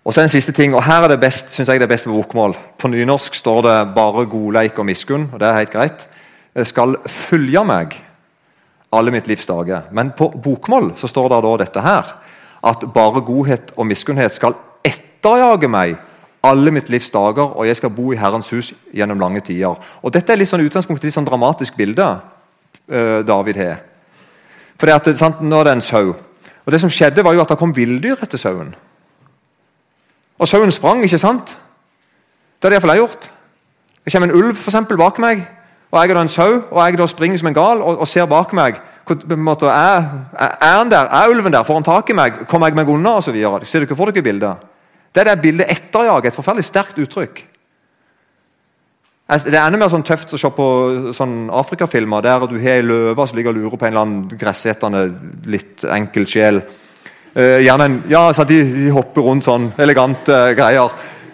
Og 0.10 0.13
så 0.13 0.24
en 0.26 0.32
siste 0.32 0.52
ting, 0.58 0.74
og 0.74 0.82
Her 0.84 1.04
er 1.06 1.12
det 1.12 1.19
best, 1.22 1.52
synes 1.54 1.69
jeg 1.69 1.78
det 1.78 1.86
er 1.86 1.91
best 1.91 2.08
på 2.08 2.15
bokmål. 2.15 2.56
På 2.78 2.89
nynorsk 2.89 3.36
står 3.36 3.62
det 3.62 3.93
bare 3.95 4.26
'godleik 4.26 4.80
og 4.80 4.86
miskunn', 4.86 5.30
og 5.34 5.39
det 5.39 5.48
er 5.48 5.58
helt 5.58 5.69
greit. 5.69 6.10
Jeg 6.56 6.67
skal 6.67 6.95
følge 7.06 7.65
meg 7.65 7.93
alle 8.91 9.12
mitt 9.12 9.28
livs 9.28 9.45
dager. 9.45 9.82
Men 9.91 10.12
på 10.17 10.34
bokmål 10.43 10.93
så 10.95 11.08
står 11.08 11.30
det 11.30 11.43
da 11.43 11.58
dette 11.63 11.82
her. 11.82 12.15
At 12.63 12.84
bare 12.93 13.22
godhet 13.22 13.72
og 13.78 13.86
miskunnhet 13.86 14.34
skal 14.34 14.54
etterjage 14.84 15.67
meg 15.67 15.98
alle 16.43 16.72
mitt 16.72 16.89
livs 16.89 17.10
dager, 17.10 17.58
og 17.58 17.67
jeg 17.67 17.76
skal 17.76 17.89
bo 17.89 18.12
i 18.12 18.15
Herrens 18.15 18.50
hus 18.50 18.74
gjennom 18.93 19.19
lange 19.19 19.39
tider. 19.39 19.76
Og 20.02 20.13
Dette 20.13 20.34
er 20.34 20.38
litt 20.38 20.50
sånn 20.50 20.65
utgangspunkt 20.65 21.04
litt 21.04 21.13
sånn 21.13 21.26
dramatisk 21.26 21.78
bilde 21.78 22.19
uh, 22.91 23.22
David 23.28 23.56
har. 23.56 23.78
For 24.80 24.86
det 24.86 24.95
at, 24.95 25.17
sant, 25.17 25.41
Nå 25.41 25.60
er 25.60 25.63
det 25.63 25.72
en 25.72 25.82
sau. 25.82 26.15
Og 26.65 26.72
Det 26.72 26.82
som 26.82 26.89
skjedde, 26.89 27.24
var 27.24 27.34
jo 27.34 27.41
at 27.41 27.50
det 27.50 27.58
kom 27.58 27.76
villdyr 27.76 28.17
etter 28.24 28.38
sauen. 28.38 28.76
Og 30.39 30.47
sauen 30.47 30.71
sprang, 30.71 31.04
ikke 31.04 31.19
sant? 31.19 31.58
Det 32.60 32.67
hadde 32.67 32.80
iallfall 32.80 32.95
jeg 32.95 33.04
gjort. 33.04 33.30
Det 34.06 34.13
kommer 34.13 34.30
en 34.30 34.39
ulv 34.39 34.56
for 34.56 34.71
eksempel, 34.71 34.97
bak 34.97 35.19
meg, 35.19 35.43
og 35.91 35.99
jeg 35.99 36.12
er 36.12 36.17
da 36.17 36.23
en 36.23 36.32
sau, 36.32 36.62
og 36.71 36.80
jeg 36.86 36.97
da 36.99 37.08
springer 37.10 37.41
som 37.41 37.49
en 37.49 37.58
gal 37.58 37.82
og, 37.82 37.99
og 38.04 38.08
ser 38.08 38.28
bak 38.30 38.54
meg. 38.58 38.80
Måte, 39.38 39.65
er, 39.65 40.04
er, 40.38 40.84
der? 40.89 41.08
Er 41.10 41.32
ulven 41.32 41.54
der? 41.54 41.63
Får 41.65 41.80
han 41.80 41.86
tak 41.88 42.10
i 42.10 42.17
meg? 42.17 42.43
Kommer 42.47 42.69
jeg 42.69 42.78
meg 42.78 42.89
unna? 42.93 43.15
Og 43.17 43.23
så 43.25 43.34
videre. 43.34 43.65
Ser 43.65 43.82
dere 43.82 43.97
for 43.97 44.12
dere 44.12 44.23
bildet? 44.23 44.67
Det 45.15 45.23
er 45.23 45.32
det 45.32 45.41
bildet 45.41 45.71
etterjaget. 45.73 46.30
Et 46.30 46.38
forferdelig 46.38 46.67
sterkt 46.67 46.99
uttrykk. 47.02 47.41
Det 49.30 49.54
er 49.54 49.65
enda 49.65 49.78
mer 49.78 49.89
sånn 49.93 50.06
tøft 50.06 50.32
å 50.34 50.39
se 50.41 50.49
på 50.54 50.67
sånn 51.13 51.49
Afrikafilmer 51.54 52.21
der 52.25 52.45
du 52.49 52.56
har 52.58 52.80
ei 52.80 52.86
løve 52.86 53.25
som 53.30 53.38
ligger 53.38 53.54
og 53.54 53.60
lurer 53.60 53.78
på 53.78 53.86
en 53.86 53.91
eller 53.91 54.06
annen 54.06 54.39
gressetende, 54.41 55.04
litt 55.45 55.86
enkel 55.86 56.25
sjel. 56.30 56.63
Uh, 57.36 57.62
en, 57.62 58.04
ja, 58.10 58.32
de, 58.32 58.58
de, 58.74 58.89
hopper 58.92 59.22
rundt 59.22 59.46
sånn 59.46 59.70
elegante 59.78 60.34
uh, 60.34 60.52
greier. 60.58 60.89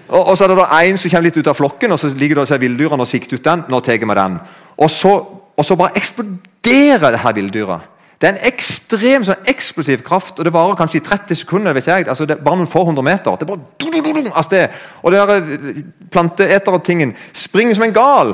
Og, 0.08 0.22
og, 0.22 0.36
Så 0.38 0.46
er 0.46 0.54
det 0.54 0.60
da 0.60 0.68
en 0.82 1.00
som 1.00 1.12
kommer 1.12 1.30
litt 1.30 1.40
ut 1.40 1.50
av 1.50 1.58
flokken, 1.58 1.92
og 1.96 2.00
så 2.00 2.12
ligger 2.14 2.44
det 2.44 2.62
villdyrene 2.62 3.06
og 3.06 3.10
sikter 3.10 3.40
ut 3.40 3.46
den. 3.46 3.66
nå 3.70 3.80
tar 3.80 4.00
vi 4.00 4.18
den. 4.22 4.40
Og 4.78 4.92
så, 4.92 5.14
og 5.56 5.66
så 5.66 5.78
bare 5.80 5.96
eksploderer 5.96 7.16
det 7.16 7.24
her 7.24 7.34
villdyret. 7.34 7.92
Det 8.22 8.30
er 8.30 8.38
en 8.38 8.48
ekstrem 8.48 9.26
sånn 9.28 9.50
eksplosiv 9.52 10.04
kraft, 10.06 10.40
og 10.40 10.48
det 10.48 10.54
varer 10.56 10.78
kanskje 10.80 11.02
i 11.02 11.04
30 11.04 11.36
sekunder. 11.42 11.74
vet 11.76 11.88
jeg, 11.88 12.08
altså 12.08 12.26
det 12.26 12.40
Bare 12.44 12.56
noen 12.56 12.68
få 12.72 12.86
hundre 12.88 13.04
meter. 13.04 13.36
Det 13.36 13.44
er 13.44 13.52
bare 13.52 14.32
av 14.36 14.44
sted. 14.44 14.78
Og 15.04 15.12
det 15.12 15.20
eh, 15.20 15.84
planteetertingen 16.12 17.14
springer 17.34 17.76
som 17.76 17.84
en 17.84 17.94
gal. 17.94 18.34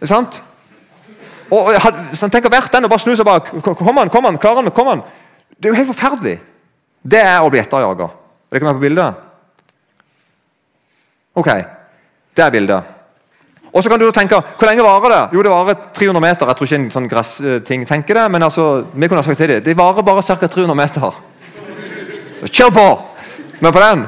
Det 0.00 0.08
er 0.08 0.12
sant? 0.12 0.42
Og, 1.50 1.58
og 1.58 1.80
så 2.12 2.26
han 2.26 2.30
tenker 2.30 2.50
hvert 2.50 2.72
den 2.72 2.84
og 2.84 2.90
bare 2.90 3.04
snur 3.04 3.14
seg 3.14 3.28
bak. 3.28 3.52
Kom 3.62 4.00
han, 4.00 4.08
kom 4.08 4.24
han, 4.24 4.38
klarer 4.38 4.62
han, 4.62 4.72
kom 4.74 4.88
han. 4.88 5.04
Det 5.56 5.68
er 5.68 5.74
jo 5.74 5.80
helt 5.82 5.92
forferdelig. 5.92 6.38
Det 7.06 7.22
er 7.22 7.44
å 7.44 7.50
bli 7.52 7.60
etterjaga. 7.62 8.08
Er 8.50 8.58
dere 8.58 8.66
med 8.66 8.78
på 8.78 8.84
bildet? 8.86 9.24
Ok, 11.36 11.50
det 12.34 12.44
er 12.44 12.54
bildet. 12.54 12.92
Og 13.76 13.82
så 13.84 13.90
kan 13.92 14.00
du 14.00 14.10
tenke, 14.10 14.40
Hvor 14.58 14.66
lenge 14.66 14.82
varer 14.82 15.12
det? 15.12 15.36
Jo, 15.36 15.42
det 15.42 15.50
varer 15.50 15.74
300 15.94 16.20
meter. 16.20 16.46
Jeg 16.46 16.56
tror 16.56 16.66
ikke 16.66 16.76
en 16.80 16.90
sånn 16.90 17.08
gressting 17.08 17.86
tenker 17.86 18.14
det, 18.14 18.30
men 18.32 18.42
altså, 18.42 18.86
vi 18.94 19.08
kunne 19.08 19.20
ha 19.20 19.26
sagt 19.26 19.38
til 19.38 19.48
dem 19.48 19.64
det 19.64 19.76
varer 19.76 20.02
bare 20.02 20.22
ca. 20.22 20.46
300 20.46 20.74
meter. 20.74 21.18
Så 22.40 22.48
kjør 22.52 22.70
på! 22.72 22.86
Men 23.60 23.72
på 23.72 23.80
den 23.80 24.06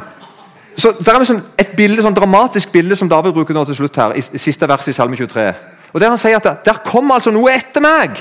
så 0.79 0.93
Det 0.93 1.09
er 1.09 1.19
liksom 1.19 1.41
et 1.59 1.73
bilde, 1.75 2.03
sånn 2.03 2.15
dramatisk 2.15 2.71
bilde 2.71 2.95
som 2.97 3.09
David 3.11 3.33
bruker 3.35 3.55
nå 3.55 3.65
til 3.67 3.75
slutt 3.75 3.97
her, 3.97 4.13
i, 4.15 4.23
i 4.23 4.39
siste 4.39 4.69
vers 4.69 4.87
i 4.87 4.93
Salme 4.95 5.17
23. 5.17 5.47
Og 5.93 6.01
Der 6.01 6.09
han 6.09 6.19
sier 6.19 6.39
at 6.39 6.65
der 6.65 6.79
kommer 6.87 7.19
altså 7.19 7.33
noe 7.35 7.51
etter 7.51 7.83
meg. 7.83 8.21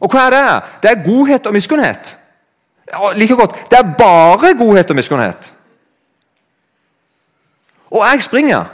Og 0.00 0.08
hva 0.08 0.26
er 0.26 0.32
det? 0.32 0.46
Det 0.82 0.90
er 0.90 1.02
godhet 1.04 1.46
og 1.46 1.52
miskunnhet. 1.52 2.14
Ja, 2.90 3.12
like 3.12 3.36
godt. 3.36 3.70
Det 3.70 3.78
er 3.78 3.94
bare 3.98 4.54
godhet 4.58 4.90
og 4.90 4.96
miskunnhet. 4.96 5.52
Og 7.90 8.06
jeg 8.12 8.22
springer. 8.22 8.64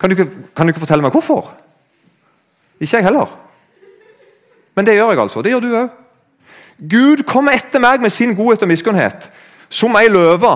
Kan 0.00 0.10
du, 0.10 0.16
ikke, 0.16 0.30
kan 0.56 0.66
du 0.66 0.70
ikke 0.70 0.80
fortelle 0.80 1.02
meg 1.02 1.10
hvorfor? 1.10 1.52
Ikke 2.80 2.96
jeg 2.96 3.04
heller. 3.04 3.38
Men 4.74 4.86
det 4.86 4.94
gjør 4.94 5.10
jeg 5.10 5.20
altså. 5.20 5.42
Det 5.42 5.50
gjør 5.50 5.60
du 5.60 5.76
òg. 5.76 5.88
Gud 6.90 7.22
kommer 7.24 7.56
etter 7.56 7.80
meg 7.80 8.00
med 8.00 8.12
sin 8.12 8.34
godhet 8.36 8.62
og 8.62 8.68
miskunnhet 8.68 9.30
som 9.68 9.96
ei 9.96 10.08
løve. 10.12 10.52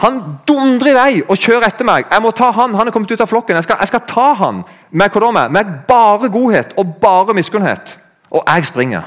Han 0.00 0.20
dundrer 0.48 0.90
i 0.90 0.96
vei 0.96 1.22
og 1.26 1.36
kjører 1.40 1.66
etter 1.68 1.88
meg. 1.88 2.06
Jeg 2.10 2.22
må 2.22 2.30
ta 2.36 2.50
han, 2.56 2.74
Han 2.74 2.88
er 2.88 2.92
kommet 2.92 3.10
ut 3.10 3.20
av 3.20 3.28
flokken. 3.28 3.56
Jeg 3.56 3.64
skal, 3.64 3.76
jeg 3.80 3.88
skal 3.88 4.04
ta 4.08 4.32
han 4.34 4.62
med, 4.90 5.50
med, 5.50 5.72
bare 5.88 6.28
godhet 6.28 6.74
og 6.76 6.96
bare 7.00 7.34
miskunnhet. 7.34 7.98
Og 8.30 8.44
jeg 8.46 8.66
springer. 8.66 9.02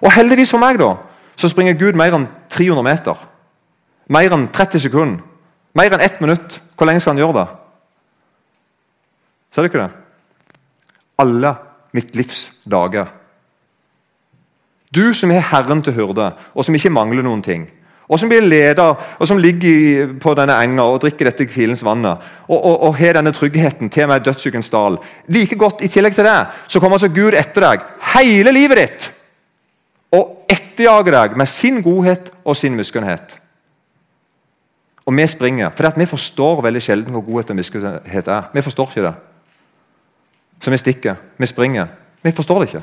Og 0.00 0.12
heldigvis 0.14 0.52
for 0.54 0.62
meg 0.62 0.78
da, 0.80 0.94
så 1.38 1.50
springer 1.50 1.78
Gud 1.78 1.98
mer 1.98 2.14
enn 2.14 2.26
300 2.50 2.86
meter. 2.86 3.22
Mer 4.14 4.34
enn 4.34 4.48
30 4.54 4.84
sekunder. 4.86 5.22
Mer 5.78 5.94
enn 5.94 6.02
ett 6.02 6.20
minutt. 6.20 6.60
Hvor 6.76 6.88
lenge 6.88 7.02
skal 7.02 7.14
han 7.14 7.22
gjøre 7.22 7.38
det? 7.38 7.46
Ser 9.50 9.64
du 9.64 9.70
ikke 9.70 9.84
det? 9.84 9.90
Alle 11.18 11.54
mitt 11.96 12.14
livs 12.16 12.48
dager. 12.68 13.08
Du 14.94 15.12
som 15.14 15.30
er 15.34 15.44
Herren 15.50 15.82
til 15.84 15.96
hyrde, 15.98 16.30
og 16.54 16.64
som 16.64 16.74
ikke 16.74 16.92
mangler 16.94 17.26
noen 17.26 17.42
ting. 17.44 17.66
Og 18.08 18.20
som 18.20 18.30
blir 18.30 18.40
leder, 18.40 18.94
og 19.18 19.28
som 19.28 19.40
ligger 19.40 20.14
på 20.20 20.32
denne 20.38 20.54
enga 20.64 20.86
og 20.88 21.02
drikker 21.02 21.28
dette 21.28 21.44
kvilens 21.50 21.84
vannet. 21.84 22.22
Og, 22.46 22.56
og, 22.56 22.76
og 22.88 22.96
har 22.96 23.18
denne 23.18 23.34
tryggheten 23.36 23.92
til 23.92 24.08
meg 24.08 24.24
dødsskyggens 24.24 24.72
dal. 24.72 24.96
Like 25.28 25.58
godt 25.60 25.84
i 25.84 25.90
tillegg 25.92 26.16
til 26.16 26.24
det, 26.24 26.38
så 26.66 26.80
kommer 26.80 26.96
altså 26.96 27.12
Gud 27.12 27.36
etter 27.36 27.66
deg 27.66 27.84
hele 28.14 28.54
livet 28.56 28.80
ditt. 28.80 29.10
Og 30.12 30.44
etterjager 30.48 31.12
deg 31.12 31.36
med 31.36 31.46
sin 31.46 31.82
godhet 31.82 32.30
og 32.44 32.56
sin 32.56 32.76
miskunnhet. 32.76 33.38
Og 35.06 35.16
vi 35.16 35.26
springer, 35.26 35.70
for 35.70 35.92
vi 35.96 36.06
forstår 36.06 36.62
veldig 36.62 36.82
sjelden 36.82 37.12
hvor 37.12 37.24
godhet 37.24 37.50
og 37.50 37.56
miskunnhet 37.56 38.28
er. 38.28 38.50
Vi 38.54 38.62
forstår 38.62 38.92
ikke 38.92 39.06
det. 39.06 39.14
Så 40.60 40.70
vi 40.70 40.76
stikker. 40.76 41.14
Vi 41.38 41.46
springer. 41.46 41.86
Vi 42.22 42.32
forstår 42.32 42.58
det 42.60 42.68
ikke. 42.68 42.82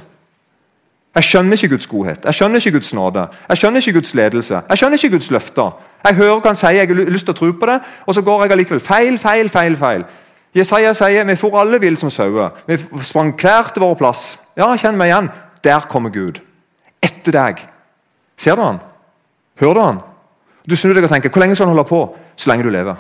Jeg 1.16 1.24
skjønner 1.24 1.54
ikke 1.54 1.70
Guds 1.70 1.88
godhet, 1.88 2.26
jeg 2.26 2.34
skjønner 2.34 2.60
ikke 2.60 2.72
Guds 2.72 2.94
nåde, 2.94 3.22
jeg 3.50 3.58
skjønner 3.58 3.80
ikke 3.80 3.94
Guds 3.94 4.16
ledelse. 4.16 4.62
Jeg 4.70 4.78
skjønner 4.78 4.98
ikke 4.98 5.10
Guds 5.10 5.30
løfter. 5.32 5.72
Jeg 6.04 6.16
hører 6.16 6.42
hva 6.42 6.52
han 6.52 6.60
sier, 6.60 6.76
jeg 6.76 6.90
har 6.90 7.12
lyst 7.16 7.30
til 7.30 7.32
å 7.32 7.38
tro 7.38 7.52
på 7.56 7.70
det, 7.70 7.78
og 8.04 8.18
så 8.18 8.22
går 8.22 8.44
jeg 8.44 8.52
allikevel 8.52 8.82
feil, 8.84 9.20
feil, 9.20 9.50
feil. 9.50 9.78
feil. 9.80 10.04
Jesaja 10.56 10.92
sier 10.96 11.24
vi 11.28 11.36
for 11.40 11.56
alle 11.60 11.80
vill 11.80 11.98
som 12.00 12.12
sauer. 12.12 12.52
Vi 12.68 12.78
sprang 13.04 13.32
hver 13.40 13.72
til 13.72 13.84
vår 13.84 13.96
plass. 14.00 14.26
Ja, 14.60 14.70
kjenn 14.80 15.00
meg 15.00 15.12
igjen. 15.12 15.32
Der 15.64 15.88
kommer 15.92 16.12
Gud. 16.12 16.40
Etter 17.06 17.36
deg. 17.36 17.64
Ser 18.38 18.58
du 18.58 18.64
han? 18.66 18.80
Hører 19.62 19.78
du 19.78 19.84
han? 19.84 20.02
Du 20.66 20.76
snur 20.78 20.96
deg 20.98 21.06
og 21.06 21.12
tenker 21.14 21.32
hvor 21.32 21.44
lenge 21.44 21.58
skal 21.58 21.70
han 21.70 21.76
holde 21.76 21.88
på? 21.90 22.02
Så 22.36 22.50
lenge 22.50 22.66
du 22.66 22.72
lever. 22.74 22.98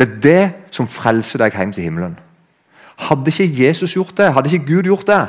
Det 0.00 0.06
er 0.08 0.20
det 0.24 0.44
som 0.72 0.88
frelser 0.88 1.42
deg 1.42 1.56
hjem 1.56 1.74
til 1.76 1.84
himmelen. 1.84 2.16
Hadde 3.10 3.32
ikke 3.32 3.66
Jesus 3.66 3.92
gjort 3.96 4.16
det, 4.16 4.30
hadde 4.32 4.48
ikke 4.48 4.72
Gud 4.72 4.88
gjort 4.88 5.06
det, 5.08 5.20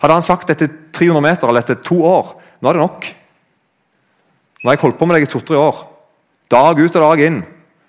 hadde 0.00 0.16
han 0.16 0.24
sagt 0.24 0.52
etter 0.52 0.68
300 0.96 1.24
meter 1.24 1.48
eller 1.48 1.64
etter 1.64 1.80
to 1.84 1.98
år 2.04 2.36
Nå 2.60 2.68
er 2.68 2.76
det 2.76 2.82
nok. 2.82 3.06
Nå 4.60 4.68
har 4.68 4.74
jeg 4.76 4.82
holdt 4.82 4.98
på 5.00 5.06
med 5.08 5.16
deg 5.16 5.24
i 5.24 5.28
to-tre 5.32 5.56
år. 5.56 5.78
Dag 6.52 6.76
ut 6.76 6.96
og 6.98 7.04
dag 7.06 7.22
inn. 7.24 7.38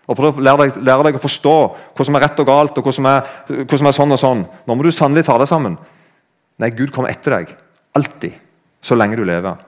Og 0.09 0.17
prøv 0.17 0.39
å 0.39 0.43
lære 0.43 0.65
deg, 0.65 0.77
lære 0.83 1.07
deg, 1.07 1.17
å 1.17 1.23
forstå 1.23 1.55
hva 1.95 2.05
som 2.05 2.17
er 2.17 2.23
rett 2.25 2.39
og 2.41 2.47
galt, 2.49 2.77
og 2.77 2.87
hva 2.87 2.93
som, 2.95 3.07
er, 3.09 3.27
hva 3.47 3.79
som 3.79 3.89
er 3.89 3.95
sånn 3.95 4.15
og 4.15 4.19
sånn. 4.19 4.45
Nå 4.67 4.75
må 4.75 4.85
du 4.85 4.91
sannelig 4.95 5.27
ta 5.27 5.37
deg 5.39 5.49
sammen. 5.49 5.77
Nei, 6.61 6.71
Gud 6.77 6.93
kommer 6.93 7.13
etter 7.13 7.37
deg. 7.37 7.53
Alltid. 7.97 8.39
Så 8.81 8.97
lenge 8.97 9.19
du 9.19 9.25
lever. 9.27 9.59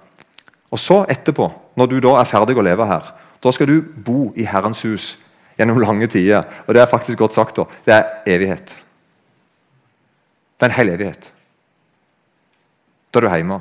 Og 0.74 0.82
så 0.82 1.04
etterpå, 1.12 1.52
når 1.78 1.92
du 1.92 2.00
da 2.02 2.16
er 2.20 2.30
ferdig 2.30 2.58
å 2.58 2.66
leve 2.66 2.88
her, 2.90 3.12
da 3.44 3.52
skal 3.54 3.70
du 3.70 3.78
bo 3.84 4.32
i 4.40 4.48
Herrens 4.50 4.82
hus 4.88 5.12
gjennom 5.60 5.82
lange 5.82 6.08
tider. 6.10 6.48
Og 6.66 6.74
det 6.74 6.82
er 6.82 6.90
faktisk 6.90 7.20
godt 7.22 7.38
sagt. 7.38 7.60
da. 7.60 7.68
Det 7.86 7.94
er 7.94 8.34
evighet. 8.36 8.74
Det 10.58 10.66
er 10.66 10.72
en 10.72 10.78
hel 10.80 10.94
evighet. 10.96 11.30
Da 13.14 13.22
er 13.22 13.28
du 13.28 13.30
hjemme. 13.36 13.60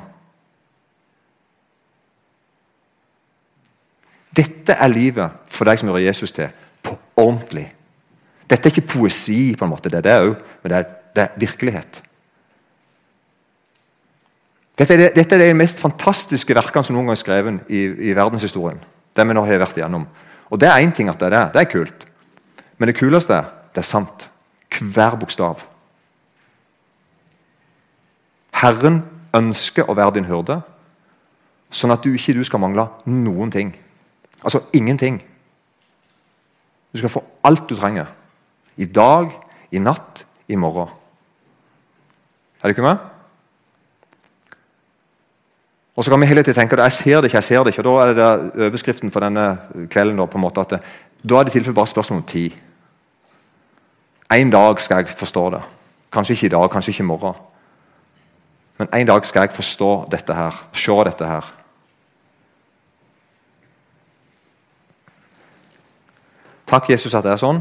Dette 4.33 4.73
er 4.73 4.91
livet 4.91 5.43
for 5.51 5.69
deg 5.69 5.79
som 5.79 5.89
gjør 5.91 6.01
Jesus 6.01 6.33
til, 6.33 6.49
på 6.83 6.95
ordentlig. 7.19 7.67
Dette 8.49 8.69
er 8.69 8.73
ikke 8.73 8.99
poesi, 8.99 9.53
på 9.57 9.65
en 9.65 9.71
måte, 9.71 9.91
det 9.91 10.01
er 10.01 10.07
det 10.07 10.17
òg, 10.23 10.33
men 10.63 10.73
det 10.73 10.79
er, 10.79 10.89
det 11.13 11.23
er, 11.23 11.37
virkelighet. 11.45 12.01
Dette 14.77 14.93
er, 14.95 15.03
det, 15.03 15.09
dette 15.15 15.37
er, 15.37 15.45
de 15.45 15.57
mest 15.57 15.81
fantastiske 15.81 16.55
verkene 16.57 16.85
som 16.85 16.97
noen 16.97 17.11
gang 17.11 17.17
er 17.17 17.21
skrevet 17.21 17.69
i, 17.69 17.83
i 18.09 18.15
verdenshistorien. 18.17 18.81
Det 19.13 19.25
vi 19.29 19.35
nå 19.37 19.43
har 19.45 19.61
vært 19.61 19.77
igjennom. 19.77 20.07
Og 20.49 20.59
Det 20.59 20.69
er 20.69 20.81
én 20.81 20.93
ting 20.93 21.09
at 21.09 21.19
det 21.21 21.29
er 21.29 21.35
det. 21.35 21.43
Det 21.53 21.61
er 21.61 21.69
kult. 21.69 22.07
Men 22.77 22.89
det 22.89 22.97
kuleste 22.97 23.37
er 23.37 23.51
det 23.73 23.81
er 23.81 23.89
sant. 23.89 24.29
Hver 24.73 25.15
bokstav. 25.17 25.61
Herren 28.61 29.01
ønsker 29.33 29.89
å 29.89 29.95
være 29.97 30.17
din 30.17 30.27
hyrde, 30.29 30.59
sånn 31.73 31.93
at 31.93 32.03
du 32.05 32.13
ikke 32.13 32.35
du 32.37 32.43
skal 32.45 32.61
mangle 32.61 32.85
noen 33.09 33.51
ting. 33.53 33.73
Altså 34.43 34.61
ingenting. 34.73 35.23
Du 36.93 36.97
skal 36.97 37.09
få 37.09 37.23
alt 37.43 37.69
du 37.69 37.75
trenger. 37.75 38.05
I 38.77 38.85
dag, 38.85 39.31
i 39.71 39.79
natt, 39.79 40.25
i 40.47 40.55
morgen. 40.55 40.89
Er 42.61 42.67
du 42.67 42.69
ikke 42.69 42.81
med? 42.81 42.97
Og 45.95 46.03
så 46.03 46.11
kan 46.11 46.21
vi 46.21 46.25
hele 46.25 46.43
tiden 46.43 46.55
tenke 46.61 46.75
at 46.75 46.83
jeg 46.83 46.91
ser 46.91 47.15
det 47.21 47.29
ikke, 47.29 47.37
jeg 47.37 47.43
ser 47.43 47.63
det 47.63 47.73
ikke. 47.73 47.89
og 47.89 47.97
Da 47.97 48.09
er 48.09 48.13
det 48.13 48.67
overskriften 48.67 49.11
for 49.11 49.19
denne 49.19 49.57
kvelden. 49.89 50.17
Da, 50.17 50.25
på 50.25 50.37
en 50.37 50.41
måte 50.41 50.61
at 50.61 50.69
det, 50.69 50.79
da 51.29 51.35
er 51.35 51.43
det 51.43 51.53
i 51.53 51.57
tilfelle 51.59 51.75
bare 51.75 51.87
spørsmål 51.87 52.19
om 52.19 52.25
tid. 52.25 52.51
En 54.33 54.49
dag 54.49 54.81
skal 54.81 55.03
jeg 55.03 55.09
forstå 55.09 55.49
det. 55.49 55.61
Kanskje 56.13 56.33
ikke 56.33 56.45
i 56.45 56.49
dag, 56.49 56.69
kanskje 56.69 56.91
ikke 56.91 57.03
i 57.03 57.05
morgen. 57.05 57.33
Men 58.77 58.87
en 58.93 59.07
dag 59.07 59.25
skal 59.25 59.41
jeg 59.41 59.53
forstå 59.53 60.07
dette 60.11 60.33
her, 60.33 60.63
se 60.73 60.91
dette 60.91 61.25
her. 61.25 61.53
Takk, 66.73 66.87
Jesus, 66.89 67.13
at 67.13 67.21
det 67.21 67.35
er 67.35 67.37
sånn 67.37 67.59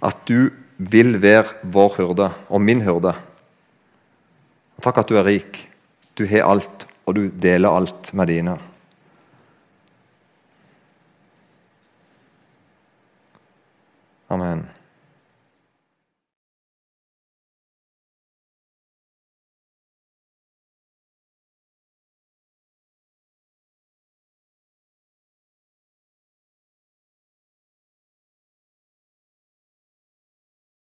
at 0.00 0.22
du 0.24 0.48
vil 0.80 1.18
være 1.20 1.58
vår 1.74 1.98
hyrde 1.98 2.30
og 2.48 2.62
min 2.64 2.80
hyrde. 2.80 3.12
Takk 4.80 5.02
at 5.02 5.10
du 5.12 5.18
er 5.20 5.26
rik. 5.28 5.58
Du 6.16 6.24
har 6.30 6.48
alt, 6.48 6.86
og 7.04 7.18
du 7.18 7.26
deler 7.28 7.68
alt 7.68 8.14
med 8.16 8.32
dine. 8.32 8.54
Amen. 14.32 14.64